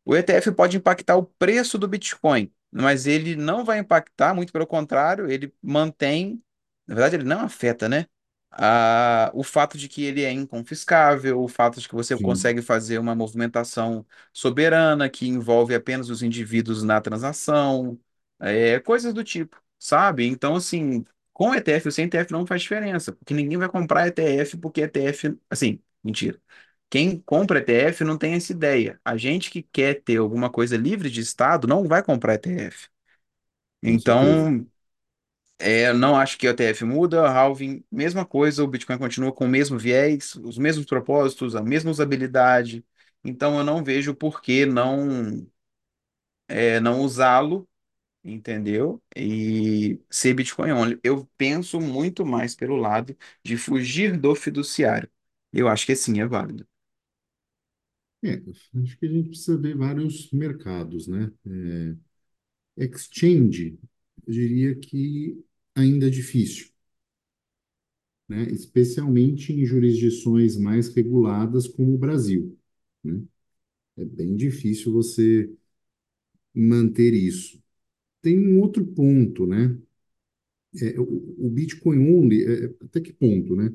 O 0.06 0.16
ETF 0.16 0.52
pode 0.54 0.78
impactar 0.78 1.18
o 1.18 1.26
preço 1.26 1.78
do 1.78 1.88
Bitcoin, 1.88 2.54
mas 2.72 3.08
ele 3.08 3.36
não 3.36 3.66
vai 3.66 3.80
impactar, 3.80 4.34
muito 4.36 4.54
pelo 4.54 4.68
contrário, 4.68 5.30
ele 5.32 5.54
mantém, 5.62 6.44
na 6.88 6.96
verdade, 6.96 7.18
ele 7.18 7.24
não 7.26 7.42
afeta, 7.42 7.90
né? 7.90 8.08
Ah, 8.52 9.32
o 9.36 9.44
fato 9.44 9.78
de 9.78 9.88
que 9.90 10.04
ele 10.04 10.24
é 10.24 10.32
inconfiscável, 10.32 11.42
o 11.42 11.48
fato 11.48 11.80
de 11.80 11.88
que 11.88 11.94
você 11.96 12.18
Sim, 12.18 12.20
consegue 12.20 12.62
fazer 12.62 12.98
uma 12.98 13.14
movimentação 13.16 14.06
soberana 14.34 15.10
que 15.10 15.28
envolve 15.28 15.76
apenas 15.76 16.10
os 16.10 16.24
indivíduos 16.24 16.82
na 16.84 17.00
transação, 17.02 18.00
é, 18.40 18.80
coisas 18.80 19.14
do 19.14 19.24
tipo, 19.24 19.62
sabe? 19.78 20.26
Então, 20.26 20.56
assim, 20.56 21.04
com 21.34 21.54
ETF 21.54 21.88
ou 21.88 21.92
sem 21.92 22.06
ETF 22.06 22.32
não 22.32 22.46
faz 22.48 22.62
diferença, 22.64 23.12
porque 23.14 23.34
ninguém 23.34 23.58
vai 23.58 23.70
comprar 23.70 24.08
ETF 24.08 24.58
porque 24.58 24.82
ETF, 24.82 25.38
assim, 25.50 25.80
mentira. 26.04 26.42
Quem 26.90 27.20
compra 27.22 27.60
ETF 27.60 28.04
não 28.06 28.18
tem 28.18 28.34
essa 28.36 28.52
ideia. 28.54 29.00
A 29.04 29.18
gente 29.18 29.50
que 29.52 29.62
quer 29.62 30.02
ter 30.04 30.18
alguma 30.18 30.50
coisa 30.50 30.78
livre 30.78 31.10
de 31.10 31.20
Estado 31.22 31.68
não 31.68 31.84
vai 31.86 32.02
comprar 32.04 32.36
ETF. 32.36 32.88
Então, 33.84 34.68
é, 35.60 35.94
não 35.94 36.16
acho 36.16 36.38
que 36.38 36.48
o 36.48 36.52
ETF 36.52 36.86
muda, 36.86 37.28
halving, 37.30 37.84
mesma 37.92 38.26
coisa, 38.26 38.64
o 38.64 38.68
Bitcoin 38.68 38.98
continua 38.98 39.32
com 39.34 39.46
o 39.46 39.48
mesmo 39.50 39.78
viés, 39.78 40.36
os 40.36 40.58
mesmos 40.58 40.86
propósitos, 40.86 41.56
a 41.56 41.62
mesma 41.64 41.92
usabilidade. 41.92 42.86
Então, 43.24 43.58
eu 43.58 43.64
não 43.64 43.84
vejo 43.84 44.16
por 44.16 44.42
que 44.42 44.66
não, 44.66 45.48
é, 46.48 46.80
não 46.80 47.02
usá-lo, 47.02 47.68
entendeu? 48.24 49.02
E 49.16 50.00
ser 50.12 50.34
Bitcoin 50.36 50.72
only. 50.74 51.00
Eu 51.04 51.28
penso 51.38 51.80
muito 51.82 52.26
mais 52.26 52.56
pelo 52.56 52.76
lado 52.78 53.18
de 53.44 53.58
fugir 53.58 54.18
do 54.20 54.36
fiduciário. 54.36 55.10
Eu 55.54 55.68
acho 55.70 55.86
que 55.88 55.96
sim, 55.96 56.22
é 56.22 56.28
válido. 56.28 56.68
É, 58.24 58.34
acho 58.82 58.98
que 59.00 59.06
a 59.06 59.10
gente 59.12 59.30
precisa 59.30 59.58
ver 59.58 59.78
vários 59.78 60.32
mercados, 60.32 61.08
né? 61.08 61.32
É, 62.78 62.86
exchange, 62.86 63.78
eu 64.28 64.34
diria 64.34 64.76
que 64.76 65.44
ainda 65.76 66.08
é 66.08 66.10
difícil, 66.10 66.70
né? 68.28 68.44
Especialmente 68.52 69.54
em 69.54 69.66
jurisdições 69.66 70.58
mais 70.58 70.94
reguladas 70.94 71.68
como 71.68 71.94
o 71.96 71.98
Brasil, 71.98 72.58
né? 73.04 73.22
É 73.98 74.06
bem 74.06 74.36
difícil 74.38 74.94
você 74.94 75.52
manter 76.54 77.14
isso. 77.14 77.62
Tem 78.22 78.40
um 78.40 78.62
outro 78.62 78.86
ponto, 78.86 79.46
né? 79.48 79.78
É, 80.82 81.00
o, 81.00 81.36
o 81.48 81.50
Bitcoin 81.50 81.98
only, 82.00 82.44
é, 82.46 82.66
até 82.86 83.02
que 83.02 83.14
ponto, 83.14 83.56
né? 83.56 83.74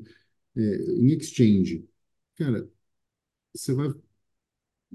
É, 0.57 0.61
em 0.99 1.07
exchange, 1.17 1.87
cara, 2.37 2.69
você 3.55 3.73
vai 3.73 3.89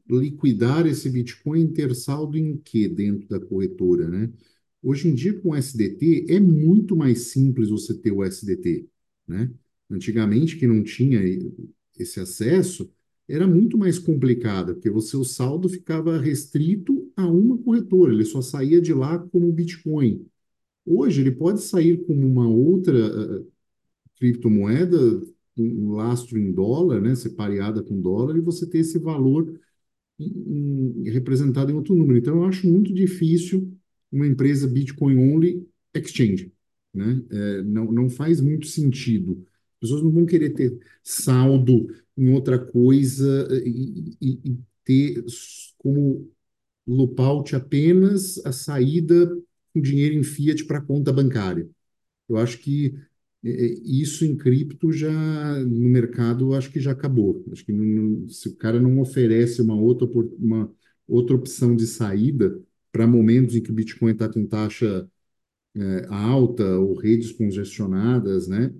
liquidar 0.08 0.86
esse 0.86 1.08
Bitcoin 1.10 1.72
ter 1.72 1.94
saldo 1.94 2.36
em 2.38 2.56
quê 2.58 2.88
dentro 2.88 3.28
da 3.28 3.38
corretora, 3.40 4.08
né? 4.08 4.32
Hoje 4.82 5.08
em 5.08 5.14
dia, 5.14 5.38
com 5.40 5.50
o 5.50 5.56
SDT, 5.56 6.26
é 6.28 6.38
muito 6.40 6.94
mais 6.96 7.30
simples 7.32 7.68
você 7.70 7.94
ter 7.94 8.12
o 8.12 8.24
SDT, 8.24 8.88
né? 9.26 9.50
Antigamente, 9.90 10.56
que 10.56 10.66
não 10.66 10.82
tinha 10.84 11.20
esse 11.98 12.20
acesso, 12.20 12.90
era 13.28 13.46
muito 13.46 13.76
mais 13.76 13.98
complicado, 13.98 14.74
porque 14.74 14.90
você, 14.90 15.16
o 15.16 15.24
saldo 15.24 15.68
ficava 15.68 16.18
restrito 16.18 17.10
a 17.16 17.26
uma 17.26 17.58
corretora, 17.58 18.12
ele 18.12 18.24
só 18.24 18.40
saía 18.40 18.80
de 18.80 18.94
lá 18.94 19.18
como 19.18 19.52
Bitcoin. 19.52 20.26
Hoje, 20.86 21.20
ele 21.22 21.32
pode 21.32 21.62
sair 21.62 22.04
como 22.06 22.26
uma 22.26 22.48
outra 22.48 23.40
uh, 23.42 23.52
criptomoeda, 24.18 24.98
um 25.58 25.92
lastro 25.92 26.38
em 26.38 26.52
dólar, 26.52 27.00
né, 27.00 27.14
separada 27.14 27.82
com 27.82 28.00
dólar, 28.00 28.36
e 28.36 28.40
você 28.40 28.66
ter 28.68 28.78
esse 28.78 28.98
valor 28.98 29.58
em- 30.18 31.02
em- 31.06 31.10
representado 31.10 31.70
em 31.72 31.74
outro 31.74 31.94
número. 31.96 32.18
Então, 32.18 32.36
eu 32.38 32.44
acho 32.44 32.68
muito 32.68 32.92
difícil 32.94 33.72
uma 34.12 34.26
empresa 34.26 34.66
Bitcoin 34.68 35.16
only 35.18 35.68
exchange, 35.94 36.52
né? 36.94 37.22
É, 37.30 37.62
não, 37.62 37.90
não 37.92 38.10
faz 38.10 38.40
muito 38.40 38.66
sentido. 38.66 39.44
As 39.74 39.80
pessoas 39.88 40.02
não 40.02 40.10
vão 40.10 40.26
querer 40.26 40.50
ter 40.50 40.78
saldo 41.04 41.86
em 42.16 42.30
outra 42.32 42.58
coisa 42.58 43.48
e, 43.64 44.16
e- 44.20 44.40
e 44.52 44.58
ter 44.84 45.24
como 45.78 46.30
lookout 46.86 47.54
apenas 47.56 48.38
a 48.46 48.52
saída 48.52 49.28
com 49.74 49.80
dinheiro 49.80 50.14
em 50.16 50.22
fiat 50.22 50.64
para 50.66 50.80
conta 50.80 51.12
bancária. 51.12 51.68
Eu 52.28 52.36
acho 52.36 52.58
que 52.58 52.94
é, 53.44 53.50
é, 53.50 53.66
isso 53.84 54.24
em 54.24 54.36
cripto 54.36 54.92
já 54.92 55.10
no 55.64 55.88
mercado 55.88 56.54
acho 56.54 56.70
que 56.70 56.80
já 56.80 56.92
acabou. 56.92 57.44
Acho 57.52 57.64
que 57.64 57.72
não- 57.72 58.28
se 58.28 58.48
o 58.48 58.56
cara 58.56 58.80
não 58.80 59.00
oferece 59.00 59.62
uma 59.62 59.74
outra 59.76 60.06
uma 60.38 60.72
outra 61.08 61.36
opção 61.36 61.74
de 61.76 61.86
saída 61.86 62.60
para 62.92 63.06
momentos 63.06 63.54
em 63.56 63.62
que 63.62 63.70
o 63.70 63.74
Bitcoin 63.74 64.12
está 64.12 64.28
com 64.28 64.46
taxa 64.46 65.08
é, 65.76 66.06
alta 66.10 66.64
ou 66.78 66.94
redes 66.96 67.32
congestionadas, 67.32 68.48
né, 68.48 68.74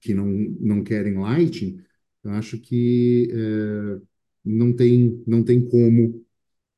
que 0.00 0.14
não 0.14 0.26
não 0.60 0.84
querem 0.84 1.14
Lightning, 1.18 1.82
eu 2.24 2.32
acho 2.32 2.58
que 2.60 3.28
é, 3.32 4.00
não 4.44 4.74
tem 4.74 5.22
não 5.26 5.42
tem 5.44 5.64
como 5.64 6.24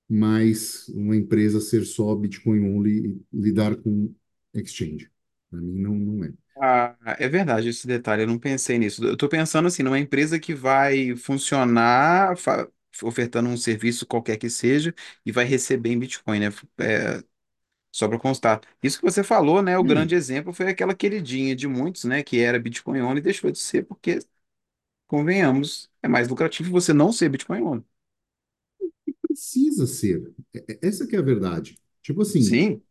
mais 0.08 0.88
uma 0.90 1.16
empresa 1.16 1.60
ser 1.60 1.84
só 1.84 2.14
Bitcoin 2.16 2.60
only 2.74 3.06
e 3.08 3.22
lidar 3.32 3.76
com 3.76 4.14
exchange. 4.54 5.10
Para 5.50 5.60
mim 5.60 5.80
não 5.80 5.94
não 5.94 6.24
é. 6.24 6.32
Ah, 6.60 6.96
é 7.20 7.28
verdade 7.28 7.68
esse 7.68 7.86
detalhe, 7.86 8.22
eu 8.22 8.26
não 8.26 8.38
pensei 8.38 8.78
nisso. 8.78 9.04
Eu 9.04 9.16
tô 9.16 9.28
pensando 9.28 9.68
assim, 9.68 9.82
numa 9.84 9.98
empresa 9.98 10.40
que 10.40 10.54
vai 10.54 11.14
funcionar 11.16 12.36
ofertando 13.02 13.48
um 13.50 13.56
serviço 13.56 14.06
qualquer 14.06 14.36
que 14.38 14.50
seja 14.50 14.94
e 15.24 15.32
vai 15.32 15.44
receber 15.44 15.90
em 15.90 15.98
Bitcoin, 15.98 16.40
né? 16.40 16.46
É, 16.80 17.22
só 17.92 18.08
para 18.08 18.18
constar. 18.18 18.60
Isso 18.82 18.98
que 19.00 19.04
você 19.04 19.24
falou, 19.24 19.62
né? 19.62 19.78
O 19.78 19.84
É, 19.84 19.84
grande 19.84 20.14
exemplo 20.14 20.52
foi 20.52 20.68
aquela 20.70 20.94
queridinha 20.94 21.56
de 21.56 21.66
muitos, 21.68 22.04
né? 22.04 22.22
Que 22.22 22.40
era 22.40 22.58
Bitcoin 22.60 23.00
only 23.02 23.18
e 23.20 23.22
deixou 23.22 23.50
de 23.50 23.58
ser 23.58 23.84
porque, 23.86 24.20
convenhamos, 25.08 25.90
é 26.02 26.08
mais 26.08 26.28
lucrativo 26.28 26.70
você 26.72 26.92
não 26.94 27.12
ser 27.12 27.28
Bitcoin 27.30 27.62
only. 27.62 27.84
Precisa 29.22 29.86
ser. 29.86 30.32
É- 30.54 30.64
é- 30.74 30.78
Essa 30.88 31.06
que 31.06 31.16
é 31.16 31.18
a 31.18 31.22
verdade. 31.22 31.76
Tipo 32.02 32.22
assim, 32.22 32.60
Sim, 32.60 32.82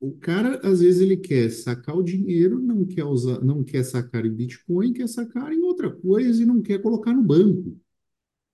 o 0.00 0.12
cara, 0.18 0.60
às 0.66 0.80
vezes, 0.80 1.00
ele 1.00 1.16
quer 1.16 1.50
sacar 1.50 1.96
o 1.96 2.02
dinheiro, 2.02 2.58
não 2.60 2.84
quer 2.86 3.04
usar, 3.04 3.40
não 3.44 3.62
quer 3.64 3.84
sacar 3.84 4.24
em 4.26 4.30
Bitcoin, 4.32 4.92
quer 4.92 5.08
sacar 5.08 5.52
em 5.52 5.60
outra 5.62 5.90
coisa 5.90 6.42
e 6.42 6.46
não 6.46 6.62
quer 6.62 6.80
colocar 6.82 7.12
no 7.12 7.22
banco. 7.22 7.76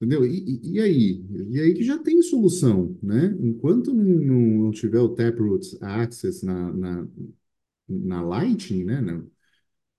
Entendeu? 0.02 0.26
E, 0.26 0.60
e, 0.64 0.80
aí? 0.80 1.24
E 1.50 1.60
aí 1.60 1.74
que 1.74 1.84
já 1.84 1.96
tem 1.96 2.20
solução, 2.22 2.98
né? 3.00 3.36
Enquanto 3.40 3.94
não, 3.94 4.64
não, 4.64 4.70
tiver 4.72 4.98
o 4.98 5.10
Taproot 5.10 5.78
Access 5.80 6.44
na, 6.44 6.72
na, 6.72 7.08
na 7.88 8.20
Lightning, 8.20 8.82
né? 8.82 9.24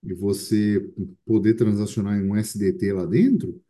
E 0.04 0.14
você 0.14 0.92
poder 1.26 1.54
transacionar 1.54 2.20
em 2.20 2.30
um 2.30 2.36
SDT 2.36 2.92
lá 2.92 3.06
dentro, 3.06 3.64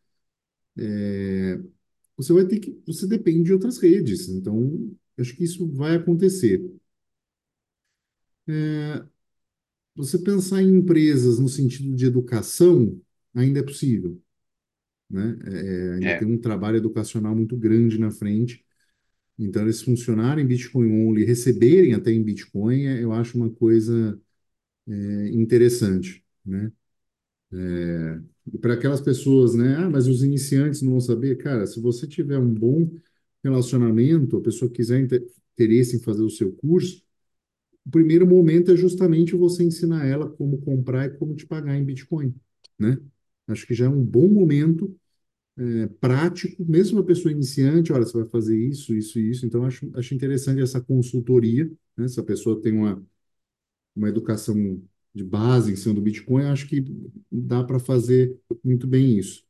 você 2.17 2.34
vai 2.34 2.46
ter 2.48 2.60
que, 2.60 2.82
você 2.86 3.06
depende 3.08 3.43
de 3.43 3.54
outras 3.54 3.78
redes. 3.78 4.28
Então, 4.30 4.91
acho 5.17 5.36
que 5.36 5.43
isso 5.43 5.67
vai 5.67 5.96
acontecer. 5.96 6.63
Você 9.96 10.17
pensar 10.19 10.62
em 10.62 10.78
empresas 10.78 11.39
no 11.39 11.48
sentido 11.48 11.96
de 11.96 12.06
educação, 12.06 13.00
ainda 13.34 13.60
é 13.60 13.63
possível, 13.63 14.19
né? 15.10 15.38
É, 15.46 15.52
é, 15.92 15.94
ainda 15.96 16.13
É, 16.13 16.16
tem 16.16 16.28
um 16.28 16.38
trabalho 16.39 16.78
educacional 16.78 17.36
muito 17.36 17.58
grande 17.58 17.98
na 18.00 18.12
frente. 18.12 18.66
Então, 19.39 19.63
eles 19.63 19.82
funcionarem 19.84 20.46
em 20.46 20.48
Bitcoin 20.48 20.92
only, 21.08 21.26
receberem 21.26 21.94
até 21.96 22.12
em 22.12 22.24
Bitcoin, 22.24 22.86
é, 22.88 23.04
eu 23.04 23.13
acho 23.13 23.38
uma 23.38 23.50
coisa 23.52 24.20
é, 24.88 25.30
interessante, 25.30 26.24
né? 26.46 26.72
E 28.52 28.58
para 28.58 28.74
aquelas 28.74 29.02
pessoas, 29.02 29.56
né? 29.56 29.76
Ah, 29.78 29.89
mas 29.89 30.08
os 30.08 30.24
iniciantes 30.24 30.82
não 30.82 30.92
vão 30.92 31.00
saber. 31.02 31.38
Cara, 31.38 31.66
se 31.66 31.80
você 31.80 32.08
tiver 32.08 32.38
um 32.38 32.54
bom 32.54 32.89
relacionamento, 33.44 34.38
a 34.38 34.42
pessoa 34.42 34.70
quiser 34.72 35.00
inter- 35.02 35.26
interesse 35.54 35.96
em 35.98 36.00
fazer 36.02 36.22
o 36.24 36.30
seu 36.30 36.52
curso, 36.54 37.04
o 37.86 37.92
primeiro 37.92 38.28
momento 38.28 38.72
é 38.72 38.78
justamente 38.78 39.36
você 39.36 39.63
ensinar 39.63 40.06
ela 40.08 40.30
como 40.30 40.60
comprar 40.62 41.08
e 41.08 41.12
como 41.18 41.36
te 41.36 41.46
pagar 41.48 41.76
em 41.78 41.86
Bitcoin, 41.86 42.36
né? 42.80 43.00
Acho 43.47 43.67
que 43.67 43.73
já 43.73 43.86
é 43.86 43.89
um 43.89 44.03
bom 44.03 44.27
momento 44.27 44.95
é, 45.58 45.88
prático, 46.01 46.63
mesmo 46.65 46.99
uma 46.99 47.06
pessoa 47.06 47.32
iniciante, 47.32 47.93
olha, 47.93 48.06
você 48.06 48.17
vai 48.17 48.27
fazer 48.29 48.58
isso, 48.58 48.95
isso 48.95 49.19
e 49.19 49.29
isso. 49.32 49.45
Então, 49.45 49.65
acho, 49.65 49.89
acho 49.95 50.13
interessante 50.15 50.62
essa 50.62 50.82
consultoria, 50.82 51.71
né? 51.97 52.08
Se 52.08 52.19
a 52.19 52.23
pessoa 52.23 52.62
tem 52.62 52.73
uma, 52.73 53.03
uma 53.95 54.10
educação 54.10 54.56
de 55.15 55.23
base 55.23 55.71
em 55.73 55.75
cima 55.77 55.95
do 55.95 56.01
Bitcoin, 56.01 56.45
acho 56.45 56.67
que 56.67 56.84
dá 57.32 57.63
para 57.63 57.79
fazer 57.79 58.38
muito 58.63 58.88
bem 58.88 59.17
isso. 59.19 59.45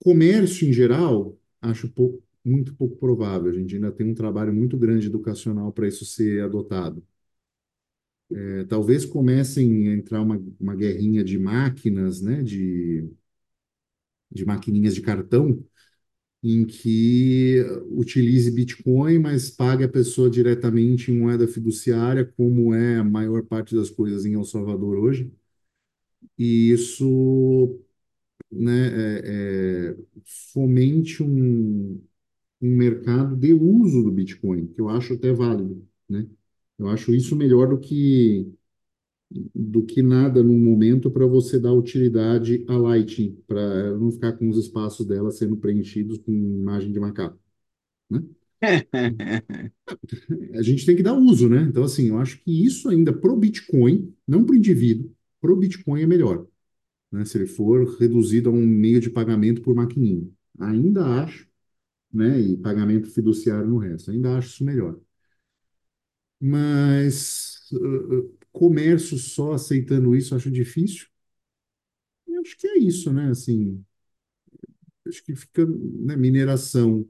Comércio, 0.00 0.68
em 0.68 0.72
geral, 0.72 1.36
acho 1.60 1.88
pouco, 1.88 2.22
muito 2.44 2.74
pouco 2.74 2.96
provável. 2.96 3.50
A 3.50 3.54
gente 3.54 3.74
ainda 3.74 3.92
tem 3.92 4.06
um 4.06 4.14
trabalho 4.14 4.52
muito 4.52 4.76
grande 4.78 5.06
educacional 5.06 5.72
para 5.72 5.86
isso 5.88 6.04
ser 6.04 6.42
adotado. 6.44 7.02
É, 8.30 8.64
talvez 8.64 9.04
comecem 9.06 9.88
a 9.88 9.94
entrar 9.94 10.20
uma, 10.22 10.42
uma 10.60 10.74
guerrinha 10.76 11.24
de 11.24 11.38
máquinas, 11.38 12.20
né, 12.22 12.42
de, 12.42 13.08
de 14.30 14.44
maquininhas 14.44 14.94
de 14.94 15.02
cartão, 15.02 15.62
em 16.42 16.66
que 16.66 17.62
utilize 17.90 18.50
Bitcoin, 18.52 19.18
mas 19.20 19.50
pague 19.50 19.84
a 19.84 19.88
pessoa 19.88 20.30
diretamente 20.30 21.10
em 21.12 21.18
moeda 21.18 21.48
fiduciária, 21.48 22.24
como 22.36 22.74
é 22.74 22.98
a 22.98 23.04
maior 23.04 23.44
parte 23.44 23.74
das 23.76 23.90
coisas 23.90 24.26
em 24.26 24.34
El 24.34 24.44
Salvador 24.44 24.98
hoje. 24.98 25.32
E 26.38 26.70
isso, 26.72 27.80
né, 28.52 28.72
é, 29.20 29.90
é, 29.92 29.96
fomente 30.52 31.22
um, 31.22 32.02
um 32.62 32.76
mercado 32.76 33.36
de 33.36 33.54
uso 33.54 34.02
do 34.04 34.12
Bitcoin, 34.12 34.68
que 34.68 34.80
eu 34.82 34.88
acho 34.90 35.14
até 35.14 35.32
válido, 35.32 35.86
né? 36.08 36.28
Eu 36.78 36.88
acho 36.88 37.14
isso 37.14 37.36
melhor 37.36 37.68
do 37.68 37.78
que 37.78 38.52
do 39.54 39.84
que 39.84 40.02
nada 40.02 40.42
no 40.42 40.52
momento 40.56 41.10
para 41.10 41.26
você 41.26 41.58
dar 41.60 41.72
utilidade 41.72 42.64
à 42.68 42.76
Lightning, 42.78 43.36
para 43.46 43.96
não 43.98 44.10
ficar 44.10 44.32
com 44.34 44.48
os 44.48 44.56
espaços 44.58 45.06
dela 45.06 45.30
sendo 45.30 45.56
preenchidos 45.56 46.18
com 46.18 46.32
imagem 46.32 46.92
de 46.92 46.98
macaco, 47.00 47.38
né? 48.10 48.22
A 50.54 50.62
gente 50.62 50.84
tem 50.86 50.96
que 50.96 51.02
dar 51.02 51.14
uso, 51.14 51.48
né? 51.48 51.62
Então, 51.62 51.82
assim, 51.84 52.08
eu 52.08 52.18
acho 52.18 52.38
que 52.42 52.64
isso 52.66 52.88
ainda 52.88 53.12
pro 53.12 53.36
Bitcoin, 53.36 54.12
não 54.26 54.44
pro 54.44 54.56
indivíduo, 54.56 55.10
pro 55.40 55.56
Bitcoin 55.56 56.02
é 56.02 56.06
melhor, 56.06 56.46
né? 57.12 57.24
Se 57.24 57.38
ele 57.38 57.46
for 57.46 57.98
reduzido 57.98 58.50
a 58.50 58.52
um 58.52 58.66
meio 58.66 59.00
de 59.00 59.10
pagamento 59.10 59.62
por 59.62 59.74
maquininha. 59.74 60.28
Ainda 60.60 61.06
acho, 61.22 61.48
né? 62.12 62.40
E 62.40 62.56
pagamento 62.58 63.10
fiduciário 63.10 63.68
no 63.68 63.78
resto, 63.78 64.10
ainda 64.10 64.38
acho 64.38 64.50
isso 64.50 64.64
melhor. 64.64 64.98
Mas 66.40 67.58
uh, 67.72 68.32
comércio 68.52 69.18
só 69.18 69.52
aceitando 69.52 70.14
isso, 70.16 70.34
acho 70.34 70.50
difícil. 70.50 71.06
E 72.28 72.36
acho 72.38 72.56
que 72.56 72.66
é 72.68 72.78
isso, 72.78 73.12
né? 73.12 73.28
Assim, 73.30 73.84
acho 75.06 75.24
que 75.24 75.34
fica, 75.34 75.66
né? 75.66 76.16
Mineração 76.16 77.06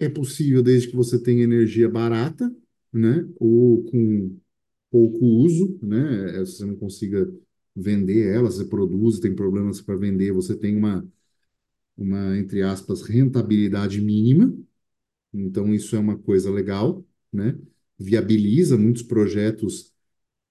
é 0.00 0.08
possível 0.10 0.62
desde 0.62 0.88
que 0.90 0.96
você 0.96 1.22
tenha 1.22 1.44
energia 1.44 1.88
barata, 1.90 2.54
né? 2.92 3.28
Ou 3.38 3.84
com 3.84 4.38
pouco 4.90 5.24
uso, 5.26 5.78
né? 5.82 6.44
Se 6.46 6.58
você 6.58 6.66
não 6.66 6.76
consiga 6.76 7.32
vender 7.76 8.34
ela, 8.34 8.50
você 8.50 8.64
produz, 8.66 9.20
tem 9.20 9.34
problemas 9.34 9.80
para 9.82 9.96
vender, 9.96 10.32
você 10.32 10.56
tem 10.56 10.76
uma, 10.76 11.06
uma, 11.96 12.38
entre 12.38 12.62
aspas, 12.62 13.02
rentabilidade 13.02 14.00
mínima. 14.00 14.54
Então, 15.32 15.74
isso 15.74 15.96
é 15.96 16.00
uma 16.00 16.18
coisa 16.18 16.50
legal, 16.50 17.04
né? 17.32 17.58
Viabiliza 17.98 18.76
muitos 18.78 19.02
projetos 19.02 19.92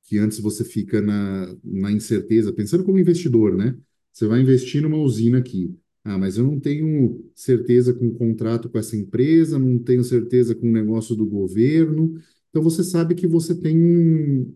que 0.03 0.17
antes 0.17 0.39
você 0.39 0.63
fica 0.63 1.01
na, 1.01 1.55
na 1.63 1.91
incerteza, 1.91 2.53
pensando 2.53 2.83
como 2.83 2.99
investidor, 2.99 3.55
né? 3.55 3.77
Você 4.13 4.25
vai 4.27 4.41
investir 4.41 4.81
numa 4.81 4.97
usina 4.97 5.37
aqui. 5.39 5.75
Ah, 6.03 6.17
mas 6.17 6.37
eu 6.37 6.45
não 6.45 6.59
tenho 6.59 7.29
certeza 7.35 7.93
com 7.93 8.07
o 8.07 8.15
contrato 8.15 8.69
com 8.69 8.77
essa 8.79 8.95
empresa, 8.95 9.59
não 9.59 9.77
tenho 9.79 10.03
certeza 10.03 10.55
com 10.55 10.69
o 10.69 10.71
negócio 10.71 11.15
do 11.15 11.25
governo. 11.25 12.15
Então 12.49 12.63
você 12.63 12.83
sabe 12.83 13.13
que 13.15 13.27
você 13.27 13.53
tem 13.59 13.77
um, 13.77 14.55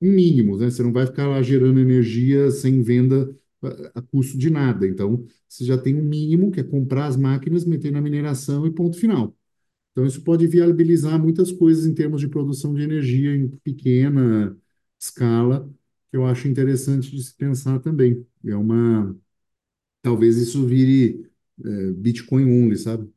um 0.00 0.12
mínimo, 0.12 0.56
né? 0.56 0.70
Você 0.70 0.82
não 0.82 0.92
vai 0.92 1.06
ficar 1.06 1.28
lá 1.28 1.42
gerando 1.42 1.80
energia 1.80 2.50
sem 2.50 2.82
venda 2.82 3.34
a, 3.62 3.98
a 4.00 4.02
custo 4.02 4.38
de 4.38 4.50
nada. 4.50 4.86
Então 4.86 5.24
você 5.48 5.64
já 5.64 5.76
tem 5.78 5.94
um 5.96 6.04
mínimo, 6.04 6.50
que 6.52 6.60
é 6.60 6.64
comprar 6.64 7.06
as 7.06 7.16
máquinas, 7.16 7.64
meter 7.64 7.90
na 7.92 8.00
mineração 8.00 8.66
e 8.66 8.70
ponto 8.72 8.96
final. 8.98 9.36
Então, 9.92 10.06
isso 10.06 10.22
pode 10.24 10.46
viabilizar 10.46 11.18
muitas 11.20 11.52
coisas 11.52 11.86
em 11.86 11.94
termos 11.94 12.20
de 12.20 12.28
produção 12.28 12.74
de 12.74 12.82
energia 12.82 13.34
em 13.36 13.48
pequena 13.58 14.56
escala, 14.98 15.68
que 16.10 16.16
eu 16.16 16.26
acho 16.26 16.48
interessante 16.48 17.10
de 17.10 17.22
se 17.22 17.34
pensar 17.36 17.78
também. 17.80 18.26
É 18.46 18.56
uma, 18.56 19.14
talvez 20.02 20.36
isso 20.38 20.66
vire 20.66 21.30
é, 21.64 21.92
Bitcoin 21.92 22.44
only, 22.46 22.76
sabe? 22.78 23.10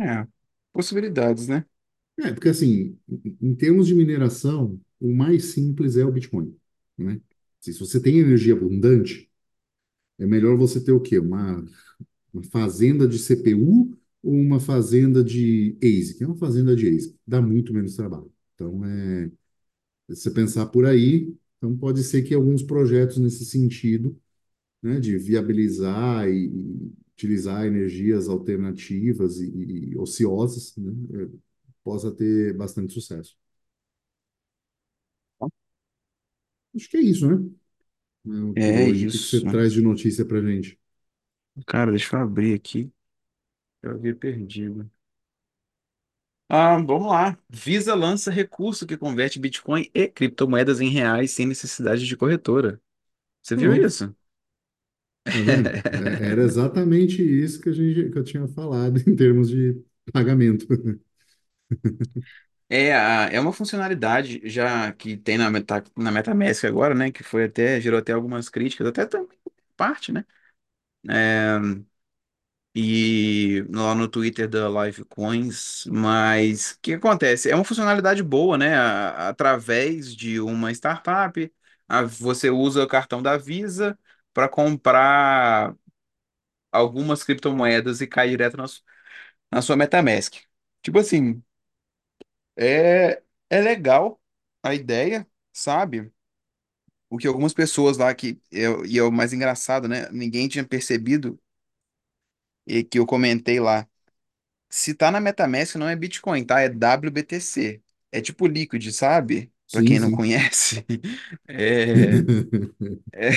é. 0.00 0.26
Possibilidades, 0.72 1.48
né? 1.48 1.66
É, 2.18 2.32
porque 2.32 2.48
assim, 2.50 2.98
em 3.40 3.54
termos 3.54 3.86
de 3.86 3.94
mineração, 3.94 4.78
o 5.00 5.12
mais 5.14 5.46
simples 5.46 5.96
é 5.96 6.04
o 6.04 6.12
Bitcoin, 6.12 6.54
né? 6.98 7.20
Se 7.60 7.72
você 7.78 8.00
tem 8.00 8.18
energia 8.18 8.54
abundante, 8.54 9.30
é 10.18 10.26
melhor 10.26 10.56
você 10.58 10.82
ter 10.84 10.92
o 10.92 11.00
quê? 11.00 11.18
Uma, 11.18 11.64
uma 12.34 12.42
fazenda 12.44 13.08
de 13.08 13.18
CPU 13.18 13.96
ou 14.22 14.32
uma 14.34 14.60
fazenda 14.60 15.22
de 15.24 15.76
ASIC? 15.82 16.22
É 16.22 16.26
uma 16.26 16.36
fazenda 16.36 16.74
de 16.76 16.88
ASIC, 16.88 17.16
dá 17.26 17.40
muito 17.42 17.72
menos 17.74 17.96
trabalho. 17.96 18.32
Então, 18.54 18.84
é, 18.84 19.30
Se 20.10 20.16
você 20.16 20.30
pensar 20.30 20.66
por 20.66 20.86
aí, 20.86 21.34
então 21.58 21.76
pode 21.76 22.02
ser 22.04 22.22
que 22.22 22.34
alguns 22.34 22.62
projetos 22.62 23.18
nesse 23.18 23.44
sentido, 23.44 24.16
né, 24.82 25.00
de 25.00 25.18
viabilizar 25.18 26.28
e, 26.28 26.46
e 26.48 26.92
utilizar 27.14 27.66
energias 27.66 28.28
alternativas 28.28 29.40
e, 29.40 29.92
e 29.92 29.98
ociosas, 29.98 30.74
né, 30.78 30.92
eh, 31.24 31.28
possa 31.84 32.12
ter 32.12 32.54
bastante 32.56 32.92
sucesso. 32.94 33.36
Acho 36.74 36.88
que 36.90 36.96
é 36.96 37.00
isso, 37.00 37.26
né? 37.28 37.50
Eh, 38.26 38.54
Por 38.64 38.78
É 38.78 38.88
hoje, 38.88 39.04
o 39.04 39.08
que 39.08 39.18
que 39.20 39.28
você 39.28 39.40
isso. 39.40 39.46
traz 39.46 39.72
de 39.72 39.82
notícia 39.82 40.24
para 40.26 40.42
gente? 40.42 40.78
Cara, 41.66 41.90
deixa 41.90 42.16
eu 42.16 42.20
abrir 42.22 42.54
aqui. 42.54 42.92
Eu 43.82 43.92
havia 43.92 44.14
perdido. 44.16 44.90
Ah, 46.48 46.76
vamos 46.76 47.08
lá. 47.10 47.38
Visa 47.48 47.94
lança 47.94 48.30
recurso 48.30 48.86
que 48.86 48.96
converte 48.96 49.38
Bitcoin 49.38 49.90
e 49.94 50.06
criptomoedas 50.08 50.80
em 50.80 50.88
reais 50.90 51.30
sem 51.32 51.46
necessidade 51.46 52.06
de 52.06 52.16
corretora. 52.16 52.80
Você 53.42 53.56
viu 53.56 53.74
Pronto, 53.74 53.86
isso? 53.86 54.14
tá 55.30 55.38
vendo? 55.38 55.72
É, 55.92 56.30
Era 56.32 56.42
exatamente 56.42 57.22
isso 57.22 57.60
que 57.60 57.68
a 57.70 57.72
gente, 57.72 58.10
que 58.10 58.18
eu 58.18 58.24
tinha 58.24 58.46
falado 58.48 58.98
em 59.08 59.16
termos 59.16 59.48
de 59.50 59.82
pagamento. 60.12 60.66
É, 62.68 62.94
a- 62.94 63.28
é 63.30 63.38
uma 63.38 63.52
funcionalidade 63.52 64.40
já 64.48 64.92
que 64.94 65.14
tem 65.16 65.36
na, 65.36 65.50
Meta, 65.50 65.84
na 65.96 66.10
MetaMask 66.10 66.64
agora, 66.64 66.94
né? 66.94 67.12
Que 67.12 67.22
foi 67.22 67.44
até, 67.44 67.78
gerou 67.80 67.98
até 68.00 68.12
algumas 68.12 68.48
críticas, 68.48 68.86
até 68.86 69.04
também 69.06 69.38
parte, 69.76 70.10
né? 70.12 70.24
E 72.74 73.64
lá 73.70 73.94
no 73.94 74.08
Twitter 74.08 74.48
da 74.48 74.68
Livecoins, 74.68 75.84
mas 75.86 76.72
o 76.72 76.80
que 76.80 76.94
acontece? 76.94 77.50
É 77.50 77.54
uma 77.54 77.64
funcionalidade 77.64 78.22
boa, 78.22 78.56
né? 78.58 78.76
Através 78.76 80.14
de 80.16 80.40
uma 80.40 80.72
startup, 80.72 81.52
você 82.18 82.50
usa 82.50 82.82
o 82.84 82.88
cartão 82.88 83.22
da 83.22 83.36
Visa 83.36 83.98
para 84.32 84.48
comprar 84.48 85.74
algumas 86.72 87.24
criptomoedas 87.24 88.00
e 88.00 88.06
cai 88.06 88.28
direto 88.30 88.56
na, 88.56 88.66
na 89.52 89.62
sua 89.62 89.76
MetaMask. 89.76 90.34
Tipo 90.82 90.98
assim, 91.00 91.42
é, 92.56 93.22
é 93.50 93.60
legal 93.60 94.20
a 94.62 94.74
ideia, 94.74 95.26
sabe? 95.52 96.12
O 97.10 97.18
que 97.18 97.26
algumas 97.28 97.54
pessoas 97.54 97.98
lá 97.98 98.14
que, 98.14 98.40
eu, 98.50 98.86
e 98.86 98.98
é 98.98 99.02
o 99.02 99.12
mais 99.12 99.32
engraçado, 99.32 99.88
né? 99.88 100.10
Ninguém 100.12 100.48
tinha 100.48 100.64
percebido 100.66 101.40
e 102.66 102.84
que 102.84 102.98
eu 102.98 103.06
comentei 103.06 103.60
lá. 103.60 103.88
Se 104.70 104.94
tá 104.94 105.10
na 105.10 105.20
MetaMask, 105.20 105.76
não 105.76 105.88
é 105.88 105.96
Bitcoin, 105.96 106.44
tá? 106.44 106.60
É 106.60 106.68
WBTC. 106.68 107.82
É 108.12 108.20
tipo 108.20 108.46
Liquid, 108.46 108.90
sabe? 108.92 109.52
Pra 109.70 109.82
Sim, 109.82 109.84
quem 109.84 110.00
não 110.00 110.10
sim. 110.10 110.12
conhece. 110.12 110.86
É, 111.48 112.24
é- 113.12 113.30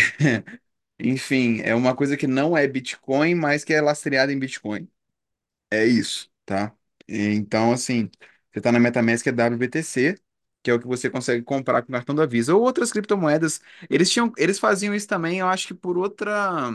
enfim, 0.99 1.61
é 1.63 1.76
uma 1.76 1.95
coisa 1.95 2.17
que 2.17 2.28
não 2.28 2.57
é 2.57 2.67
Bitcoin, 2.67 3.36
mas 3.36 3.63
que 3.63 3.73
é 3.73 3.82
lastreada 3.82 4.32
em 4.34 4.39
Bitcoin. 4.39 4.89
É 5.71 5.86
isso, 5.86 6.30
tá? 6.45 6.76
Então, 7.07 7.71
assim, 7.71 8.09
você 8.51 8.61
tá 8.61 8.71
na 8.71 8.80
MetaMask 8.80 9.26
é 9.28 9.32
WBTC, 9.32 10.15
que 10.63 10.71
é 10.71 10.73
o 10.73 10.80
que 10.80 10.88
você 10.88 11.09
consegue 11.09 11.43
comprar 11.43 11.82
com 11.84 11.89
o 11.89 11.91
cartão 11.93 12.15
da 12.15 12.26
Visa. 12.26 12.55
Ou 12.55 12.61
outras 12.63 12.91
criptomoedas. 12.91 13.59
Eles 13.89 14.09
tinham, 14.11 14.32
eles 14.38 14.57
faziam 14.59 14.95
isso 14.95 15.07
também, 15.07 15.39
eu 15.39 15.47
acho 15.47 15.67
que 15.67 15.73
por 15.73 15.97
outra. 15.97 16.71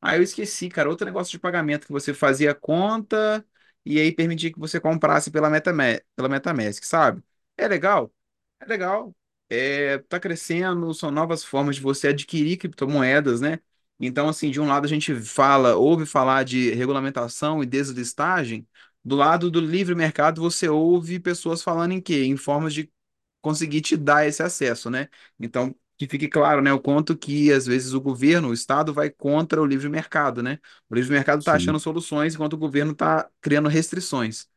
Ah, 0.00 0.16
eu 0.16 0.22
esqueci, 0.22 0.68
cara. 0.68 0.88
Outro 0.88 1.04
negócio 1.06 1.30
de 1.32 1.38
pagamento 1.38 1.86
que 1.86 1.92
você 1.92 2.14
fazia 2.14 2.54
conta 2.54 3.44
e 3.84 3.98
aí 4.00 4.12
permitia 4.12 4.52
que 4.52 4.58
você 4.58 4.78
comprasse 4.80 5.30
pela 5.30 5.50
MetaMask, 5.50 6.02
pela 6.14 6.28
MetaMask, 6.28 6.84
sabe? 6.84 7.22
É 7.56 7.66
legal? 7.66 8.12
É 8.60 8.66
legal. 8.66 9.14
É, 9.48 9.98
tá 9.98 10.20
crescendo, 10.20 10.92
são 10.94 11.10
novas 11.10 11.42
formas 11.44 11.76
de 11.76 11.82
você 11.82 12.08
adquirir 12.08 12.58
criptomoedas, 12.58 13.40
né? 13.40 13.58
Então, 13.98 14.28
assim, 14.28 14.50
de 14.50 14.60
um 14.60 14.66
lado 14.68 14.84
a 14.84 14.88
gente 14.88 15.14
fala, 15.22 15.74
ouve 15.76 16.06
falar 16.06 16.44
de 16.44 16.70
regulamentação 16.74 17.62
e 17.62 17.66
deslistagem, 17.66 18.68
do 19.04 19.16
lado 19.16 19.50
do 19.50 19.60
livre 19.60 19.94
mercado 19.94 20.40
você 20.40 20.68
ouve 20.68 21.18
pessoas 21.18 21.62
falando 21.62 21.92
em 21.92 22.00
quê? 22.00 22.24
Em 22.24 22.36
formas 22.36 22.72
de 22.74 22.92
conseguir 23.40 23.80
te 23.80 23.96
dar 23.96 24.26
esse 24.26 24.42
acesso, 24.42 24.90
né? 24.90 25.08
Então, 25.38 25.74
que 25.98 26.06
fique 26.08 26.28
claro, 26.28 26.62
né, 26.62 26.72
o 26.72 26.80
quanto 26.80 27.16
que 27.18 27.52
às 27.52 27.66
vezes 27.66 27.92
o 27.94 28.00
governo, 28.00 28.48
o 28.50 28.54
Estado 28.54 28.94
vai 28.94 29.10
contra 29.10 29.60
o 29.60 29.66
livre 29.66 29.88
mercado, 29.88 30.42
né? 30.42 30.58
O 30.88 30.94
livre 30.94 31.12
mercado 31.12 31.40
está 31.40 31.54
achando 31.54 31.80
soluções 31.80 32.34
enquanto 32.34 32.54
o 32.54 32.58
governo 32.58 32.92
está 32.92 33.28
criando 33.40 33.68
restrições. 33.68 34.48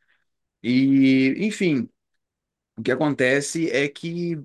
E, 0.64 1.36
enfim, 1.40 1.90
o 2.78 2.82
que 2.84 2.92
acontece 2.92 3.70
é 3.72 3.88
que 3.88 4.38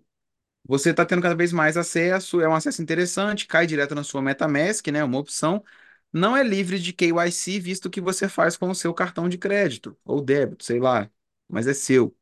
você 0.64 0.90
está 0.90 1.06
tendo 1.06 1.22
cada 1.22 1.34
vez 1.36 1.52
mais 1.52 1.76
acesso, 1.76 2.40
é 2.40 2.48
um 2.48 2.54
acesso 2.54 2.82
interessante, 2.82 3.46
cai 3.46 3.66
direto 3.66 3.94
na 3.94 4.04
sua 4.04 4.22
MetaMask, 4.22 4.86
né? 4.88 5.04
Uma 5.04 5.18
opção. 5.18 5.64
Não 6.12 6.36
é 6.36 6.42
livre 6.44 6.78
de 6.80 6.92
KYC, 6.92 7.60
visto 7.60 7.90
que 7.90 8.00
você 8.00 8.28
faz 8.28 8.56
com 8.56 8.70
o 8.70 8.74
seu 8.74 8.94
cartão 8.94 9.28
de 9.28 9.38
crédito 9.38 9.96
ou 10.04 10.20
débito, 10.22 10.64
sei 10.64 10.80
lá, 10.80 11.10
mas 11.48 11.66
é 11.66 11.74
seu. 11.74 12.16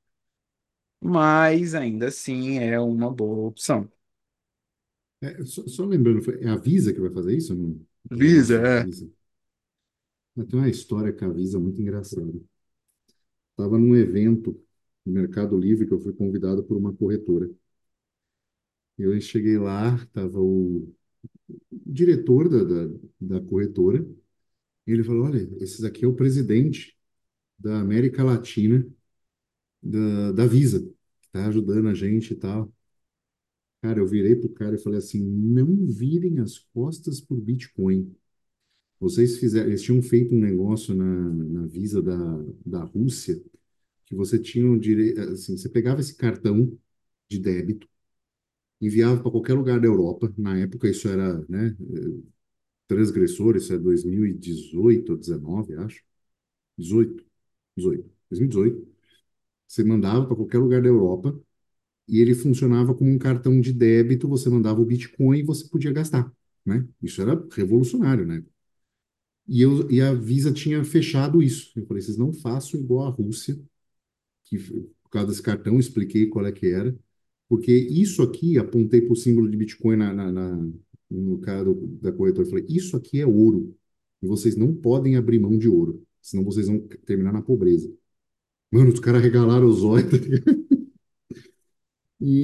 Mas 1.00 1.74
ainda 1.74 2.08
assim 2.08 2.58
é 2.58 2.80
uma 2.80 3.10
boa 3.12 3.46
opção. 3.48 3.88
É, 5.24 5.44
só, 5.44 5.66
só 5.66 5.84
lembrando, 5.84 6.22
foi, 6.22 6.38
é 6.42 6.48
a 6.48 6.56
Visa 6.56 6.92
que 6.92 7.00
vai 7.00 7.10
fazer 7.10 7.36
isso? 7.36 7.54
Não? 7.54 7.80
Visa, 8.10 8.56
é. 8.56 8.84
Visa. 8.84 9.10
Mas 10.36 10.46
tem 10.46 10.58
uma 10.60 10.68
história 10.68 11.12
com 11.12 11.24
a 11.24 11.32
Visa 11.32 11.58
muito 11.58 11.80
engraçada. 11.80 12.32
Estava 13.52 13.78
num 13.78 13.96
evento 13.96 14.60
no 15.04 15.12
Mercado 15.12 15.56
Livre 15.58 15.86
que 15.86 15.92
eu 15.94 16.00
fui 16.00 16.12
convidado 16.12 16.62
por 16.64 16.76
uma 16.76 16.92
corretora. 16.92 17.50
Eu 18.98 19.18
cheguei 19.20 19.58
lá, 19.58 19.94
estava 19.96 20.40
o 20.40 20.92
diretor 21.72 22.48
da, 22.48 22.64
da, 22.64 22.98
da 23.20 23.40
corretora, 23.42 24.06
ele 24.86 25.04
falou: 25.04 25.26
Olha, 25.26 25.48
esse 25.62 25.86
aqui 25.86 26.04
é 26.06 26.08
o 26.08 26.14
presidente 26.16 26.96
da 27.58 27.80
América 27.80 28.24
Latina 28.24 28.86
da, 29.82 30.32
da 30.32 30.46
Visa, 30.46 30.80
que 31.20 31.28
está 31.28 31.46
ajudando 31.48 31.88
a 31.90 31.94
gente 31.94 32.34
e 32.34 32.36
tal. 32.36 32.73
Cara, 33.84 33.98
eu 34.00 34.06
virei 34.06 34.34
pro 34.34 34.48
cara 34.48 34.76
e 34.76 34.78
falei 34.78 34.98
assim: 34.98 35.22
não 35.22 35.66
virem 35.86 36.38
as 36.40 36.58
costas 36.58 37.20
por 37.20 37.38
Bitcoin. 37.38 38.16
Vocês 39.00 39.38
fizeram, 39.38 39.68
eles 39.68 39.82
tinham 39.82 40.02
feito 40.02 40.34
um 40.34 40.40
negócio 40.40 40.94
na, 40.94 41.04
na 41.06 41.66
Visa 41.66 42.02
da, 42.02 42.16
da 42.66 42.84
Rússia 42.84 43.42
que 44.06 44.14
você 44.14 44.38
tinha 44.38 44.70
o 44.70 44.78
direito, 44.78 45.20
assim, 45.20 45.56
você 45.56 45.68
pegava 45.68 46.00
esse 46.00 46.16
cartão 46.16 46.78
de 47.28 47.38
débito, 47.38 47.88
enviava 48.80 49.22
para 49.22 49.30
qualquer 49.32 49.54
lugar 49.54 49.80
da 49.80 49.86
Europa. 49.88 50.32
Na 50.38 50.58
época 50.58 50.88
isso 50.90 51.08
era, 51.08 51.44
né, 51.48 51.76
transgressor, 52.88 53.56
isso 53.56 53.72
é 53.72 53.78
2018 53.78 55.12
ou 55.12 55.18
19, 55.18 55.74
acho. 55.76 56.02
18, 56.78 57.24
18, 57.76 58.10
2018. 58.30 58.88
Você 59.68 59.84
mandava 59.84 60.26
para 60.26 60.36
qualquer 60.36 60.58
lugar 60.58 60.82
da 60.82 60.88
Europa 60.88 61.38
e 62.08 62.20
ele 62.20 62.34
funcionava 62.34 62.94
como 62.94 63.10
um 63.10 63.18
cartão 63.18 63.60
de 63.60 63.72
débito, 63.72 64.28
você 64.28 64.48
mandava 64.50 64.80
o 64.80 64.84
Bitcoin 64.84 65.38
e 65.40 65.42
você 65.42 65.68
podia 65.68 65.92
gastar, 65.92 66.30
né? 66.64 66.86
Isso 67.02 67.22
era 67.22 67.42
revolucionário, 67.56 68.26
né? 68.26 68.44
E, 69.46 69.60
eu, 69.62 69.90
e 69.90 70.00
a 70.00 70.12
Visa 70.14 70.52
tinha 70.52 70.82
fechado 70.84 71.42
isso. 71.42 71.72
Eu 71.78 71.86
falei, 71.86 72.02
vocês 72.02 72.16
não 72.16 72.32
façam 72.32 72.80
igual 72.80 73.06
a 73.06 73.10
Rússia, 73.10 73.58
que 74.44 74.58
por 74.58 75.10
causa 75.10 75.28
desse 75.28 75.42
cartão, 75.42 75.78
expliquei 75.80 76.26
qual 76.28 76.46
é 76.46 76.52
que 76.52 76.68
era, 76.68 76.96
porque 77.48 77.72
isso 77.72 78.22
aqui, 78.22 78.58
apontei 78.58 79.02
para 79.02 79.12
o 79.12 79.16
símbolo 79.16 79.50
de 79.50 79.56
Bitcoin 79.56 79.96
na, 79.96 80.12
na, 80.14 80.32
na- 80.32 80.68
no 81.10 81.38
cara 81.40 81.64
do- 81.64 81.88
da 82.02 82.12
corretora, 82.12 82.48
falei, 82.48 82.66
isso 82.68 82.96
aqui 82.96 83.20
é 83.20 83.26
ouro, 83.26 83.76
e 84.22 84.26
vocês 84.28 84.56
não 84.56 84.74
podem 84.74 85.16
abrir 85.16 85.38
mão 85.40 85.58
de 85.58 85.68
ouro, 85.68 86.04
senão 86.22 86.44
vocês 86.44 86.68
vão 86.68 86.80
terminar 87.06 87.32
na 87.32 87.42
pobreza. 87.42 87.92
Mano, 88.72 88.92
os 88.92 89.00
caras 89.00 89.22
regalaram 89.22 89.66
os 89.68 89.84
olhos, 89.84 90.10
tá 90.10 90.16
ligado? 90.18 90.66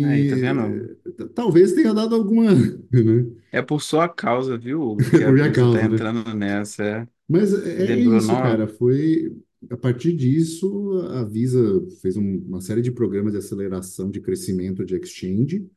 Aí, 0.01 0.27
tá 0.27 0.37
vendo? 0.37 0.77
e 0.77 1.25
talvez 1.35 1.73
tenha 1.75 1.95
dado 1.95 2.15
alguma, 2.15 2.53
né? 2.93 3.31
É 3.53 3.61
por 3.63 3.81
sua 3.83 4.09
causa, 4.09 4.57
viu, 4.57 4.81
Hugo, 4.97 5.11
que, 5.11 5.23
Por 5.25 5.25
é, 5.25 5.33
minha 5.33 5.51
você 5.53 5.67
tá 5.67 5.83
causa, 5.83 5.89
né? 5.89 5.99
entrando 5.99 6.35
nessa. 6.35 6.85
É. 6.85 7.09
Mas 7.29 7.53
é, 7.55 7.93
é 7.93 7.97
Lembrou, 7.97 8.21
isso, 8.21 8.37
não? 8.37 8.37
cara. 8.37 8.67
Foi 8.67 9.37
a 9.71 9.77
partir 9.77 10.13
disso 10.17 11.01
a 11.13 11.25
Visa 11.25 11.61
fez 12.01 12.17
um- 12.17 12.39
uma 12.47 12.61
série 12.61 12.83
de 12.83 12.91
programas 12.91 13.33
de 13.33 13.39
aceleração 13.39 14.11
de 14.11 14.21
crescimento 14.21 14.85
de 14.85 14.97
exchange 14.97 15.71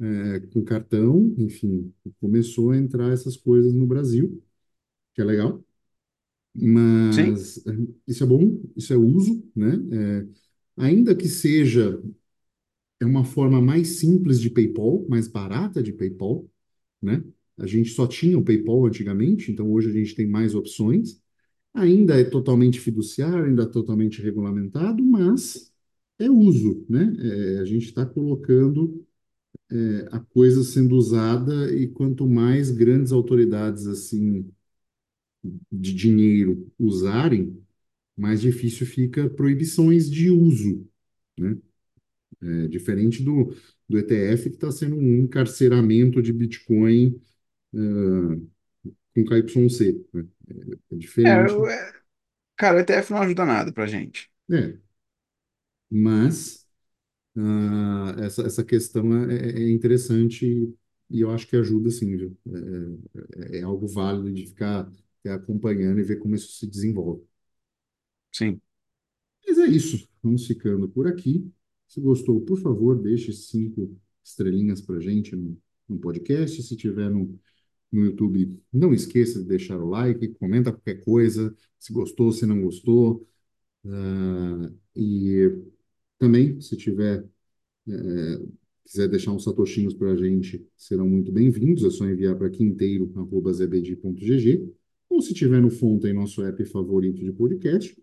é, 0.00 0.40
com 0.52 0.64
cartão, 0.64 1.34
enfim, 1.38 1.92
começou 2.20 2.70
a 2.70 2.76
entrar 2.76 3.12
essas 3.12 3.36
coisas 3.36 3.72
no 3.74 3.86
Brasil, 3.86 4.42
que 5.14 5.22
é 5.22 5.24
legal. 5.24 5.64
Sim, 7.10 7.34
Mas 7.34 7.58
eh, 7.66 7.72
isso 8.08 8.24
é 8.24 8.26
bom, 8.26 8.60
isso 8.76 8.92
é 8.92 8.96
uso, 8.96 9.44
né? 9.56 9.68
É, 10.78 10.84
ainda 10.84 11.14
que 11.16 11.28
seja 11.28 12.02
é 13.00 13.06
uma 13.06 13.24
forma 13.24 13.60
mais 13.60 13.98
simples 14.00 14.40
de 14.40 14.50
PayPal, 14.50 15.06
mais 15.08 15.28
barata 15.28 15.82
de 15.82 15.92
PayPal, 15.92 16.48
né? 17.02 17.24
A 17.58 17.66
gente 17.66 17.90
só 17.90 18.06
tinha 18.06 18.38
o 18.38 18.44
PayPal 18.44 18.86
antigamente, 18.86 19.52
então 19.52 19.70
hoje 19.72 19.90
a 19.90 19.92
gente 19.92 20.14
tem 20.14 20.26
mais 20.28 20.54
opções. 20.54 21.20
Ainda 21.74 22.20
é 22.20 22.24
totalmente 22.24 22.80
fiduciário, 22.80 23.46
ainda 23.46 23.64
é 23.64 23.66
totalmente 23.66 24.22
regulamentado, 24.22 25.02
mas 25.04 25.72
é 26.18 26.30
uso, 26.30 26.84
né? 26.88 27.14
É, 27.20 27.60
a 27.60 27.64
gente 27.64 27.86
está 27.86 28.06
colocando 28.06 29.04
é, 29.70 30.08
a 30.12 30.20
coisa 30.20 30.62
sendo 30.64 30.96
usada 30.96 31.72
e 31.74 31.88
quanto 31.88 32.28
mais 32.28 32.70
grandes 32.70 33.12
autoridades 33.12 33.86
assim 33.86 34.50
de 35.70 35.94
dinheiro 35.94 36.70
usarem, 36.78 37.58
mais 38.16 38.40
difícil 38.40 38.86
fica 38.86 39.28
proibições 39.30 40.10
de 40.10 40.30
uso, 40.30 40.86
né? 41.38 41.58
É 42.42 42.68
diferente 42.68 43.22
do, 43.22 43.54
do 43.88 43.98
ETF 43.98 44.50
que 44.50 44.56
está 44.56 44.70
sendo 44.72 44.96
um 44.96 45.18
encarceramento 45.24 46.22
de 46.22 46.32
Bitcoin 46.32 47.20
ah, 47.74 48.36
com 49.14 49.24
KYC, 49.24 50.06
né? 50.14 50.26
É, 50.92 50.94
é 50.96 50.98
é, 51.24 51.34
eu- 51.46 51.46
diferente, 51.46 51.68
é, 51.68 51.92
cara, 52.56 52.76
o 52.78 52.80
ETF 52.80 53.12
não 53.12 53.22
ajuda 53.22 53.46
nada 53.46 53.72
pra 53.72 53.86
gente. 53.86 54.30
é, 54.50 54.80
mas 55.90 56.60
Ah, 57.36 58.16
essa, 58.20 58.42
essa 58.44 58.64
questão 58.64 59.14
é, 59.30 59.36
é 59.60 59.62
é 59.64 59.70
interessante 59.72 60.46
e 61.10 61.20
eu 61.20 61.30
acho 61.32 61.46
que 61.48 61.56
ajuda, 61.56 61.90
sim, 61.90 62.16
viu? 62.16 62.38
É, 63.52 63.58
é- 63.60 63.62
algo 63.62 63.86
válido 63.88 64.32
de 64.32 64.46
ficar 64.46 64.90
acompanhando 65.26 66.00
e 66.00 66.04
ver 66.04 66.18
como 66.18 66.34
isso 66.34 66.52
se 66.52 66.66
desenvolve. 66.66 67.24
Sim. 68.32 68.60
Mas 69.46 69.58
é 69.58 69.66
isso, 69.66 70.08
vamos 70.22 70.46
ficando 70.46 70.88
por 70.88 71.06
aqui. 71.06 71.52
Se 71.90 72.00
gostou, 72.00 72.40
por 72.40 72.58
favor, 72.60 73.02
deixe 73.02 73.32
cinco 73.32 73.90
estrelinhas 74.22 74.80
para 74.80 75.00
gente 75.00 75.34
no, 75.34 75.58
no 75.88 75.98
podcast. 75.98 76.62
Se 76.62 76.76
tiver 76.76 77.10
no, 77.10 77.36
no 77.90 78.04
YouTube, 78.04 78.56
não 78.72 78.94
esqueça 78.94 79.40
de 79.40 79.46
deixar 79.46 79.76
o 79.76 79.88
like, 79.88 80.28
comenta 80.34 80.70
qualquer 80.70 81.02
coisa, 81.04 81.52
se 81.80 81.92
gostou, 81.92 82.32
se 82.32 82.46
não 82.46 82.62
gostou. 82.62 83.26
Uh, 83.84 84.72
e 84.94 85.50
também, 86.16 86.60
se 86.60 86.76
tiver, 86.76 87.26
é, 87.88 87.92
quiser 88.84 89.08
deixar 89.08 89.32
uns 89.32 89.42
satoshinhos 89.42 89.92
para 89.92 90.12
a 90.12 90.16
gente, 90.16 90.64
serão 90.76 91.08
muito 91.08 91.32
bem-vindos. 91.32 91.84
É 91.84 91.90
só 91.90 92.08
enviar 92.08 92.36
para 92.36 92.50
quinteiro.zbd.gg. 92.50 94.72
Ou 95.08 95.20
se 95.20 95.34
tiver 95.34 95.60
no 95.60 95.70
Fonte, 95.70 96.12
nosso 96.12 96.40
app 96.44 96.64
favorito 96.66 97.24
de 97.24 97.32
podcast, 97.32 98.00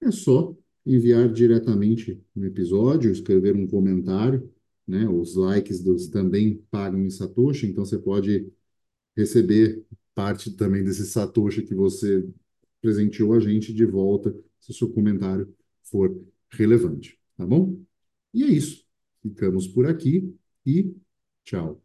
é 0.00 0.10
só 0.10 0.56
enviar 0.86 1.32
diretamente 1.32 2.20
no 2.34 2.46
episódio, 2.46 3.10
escrever 3.10 3.54
um 3.56 3.66
comentário, 3.66 4.50
né? 4.86 5.08
Os 5.08 5.36
likes 5.36 5.82
dos 5.82 6.08
também 6.08 6.58
pagam 6.70 7.00
em 7.04 7.10
Satoshi, 7.10 7.66
então 7.66 7.84
você 7.84 7.98
pode 7.98 8.52
receber 9.16 9.84
parte 10.14 10.52
também 10.52 10.84
desse 10.84 11.06
Satoshi 11.06 11.62
que 11.62 11.74
você 11.74 12.28
presenteou 12.80 13.34
a 13.34 13.40
gente 13.40 13.72
de 13.72 13.84
volta, 13.86 14.34
se 14.60 14.70
o 14.70 14.74
seu 14.74 14.90
comentário 14.92 15.54
for 15.84 16.14
relevante, 16.50 17.18
tá 17.36 17.46
bom? 17.46 17.80
E 18.34 18.44
é 18.44 18.48
isso. 18.48 18.84
Ficamos 19.22 19.66
por 19.68 19.86
aqui 19.86 20.34
e 20.66 20.94
tchau. 21.44 21.81